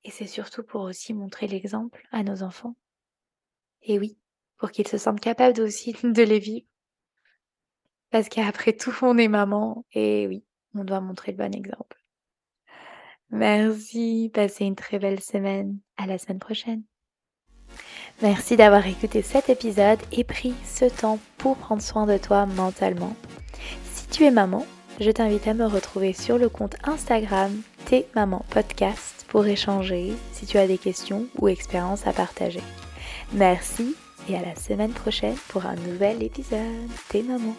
Et 0.07 0.11
c'est 0.11 0.25
surtout 0.25 0.63
pour 0.63 0.81
aussi 0.81 1.13
montrer 1.13 1.47
l'exemple 1.47 2.07
à 2.11 2.23
nos 2.23 2.41
enfants. 2.41 2.77
Et 3.83 3.99
oui, 3.99 4.17
pour 4.57 4.71
qu'ils 4.71 4.87
se 4.87 4.97
sentent 4.97 5.19
capables 5.19 5.61
aussi 5.61 5.93
de 6.03 6.23
les 6.23 6.39
vivre. 6.39 6.65
Parce 8.09 8.29
qu'après 8.29 8.71
tout, 8.71 8.95
on 9.01 9.17
est 9.17 9.27
maman. 9.27 9.85
Et 9.91 10.25
oui, 10.27 10.45
on 10.73 10.85
doit 10.85 11.01
montrer 11.01 11.33
le 11.33 11.37
bon 11.37 11.53
exemple. 11.53 12.01
Merci, 13.31 14.31
passez 14.33 14.63
une 14.63 14.77
très 14.77 14.97
belle 14.97 15.19
semaine. 15.19 15.77
À 15.97 16.07
la 16.07 16.17
semaine 16.17 16.39
prochaine. 16.39 16.83
Merci 18.21 18.55
d'avoir 18.55 18.87
écouté 18.87 19.21
cet 19.21 19.49
épisode 19.49 19.99
et 20.13 20.23
pris 20.23 20.53
ce 20.63 20.85
temps 20.85 21.19
pour 21.37 21.57
prendre 21.57 21.81
soin 21.81 22.05
de 22.05 22.17
toi 22.17 22.45
mentalement. 22.45 23.13
Si 23.83 24.07
tu 24.07 24.23
es 24.23 24.31
maman, 24.31 24.65
je 24.99 25.11
t'invite 25.11 25.47
à 25.47 25.53
me 25.53 25.65
retrouver 25.65 26.13
sur 26.13 26.37
le 26.37 26.49
compte 26.49 26.75
Instagram 26.83 27.51
Tes 27.85 28.07
Maman 28.15 28.45
Podcast 28.49 29.25
pour 29.29 29.45
échanger 29.45 30.13
si 30.31 30.45
tu 30.45 30.57
as 30.57 30.67
des 30.67 30.77
questions 30.77 31.27
ou 31.37 31.47
expériences 31.47 32.07
à 32.07 32.13
partager. 32.13 32.63
Merci 33.33 33.95
et 34.29 34.35
à 34.35 34.41
la 34.41 34.55
semaine 34.55 34.93
prochaine 34.93 35.35
pour 35.49 35.65
un 35.65 35.75
nouvel 35.75 36.23
épisode 36.23 36.59
Tes 37.09 37.23
Mamans. 37.23 37.55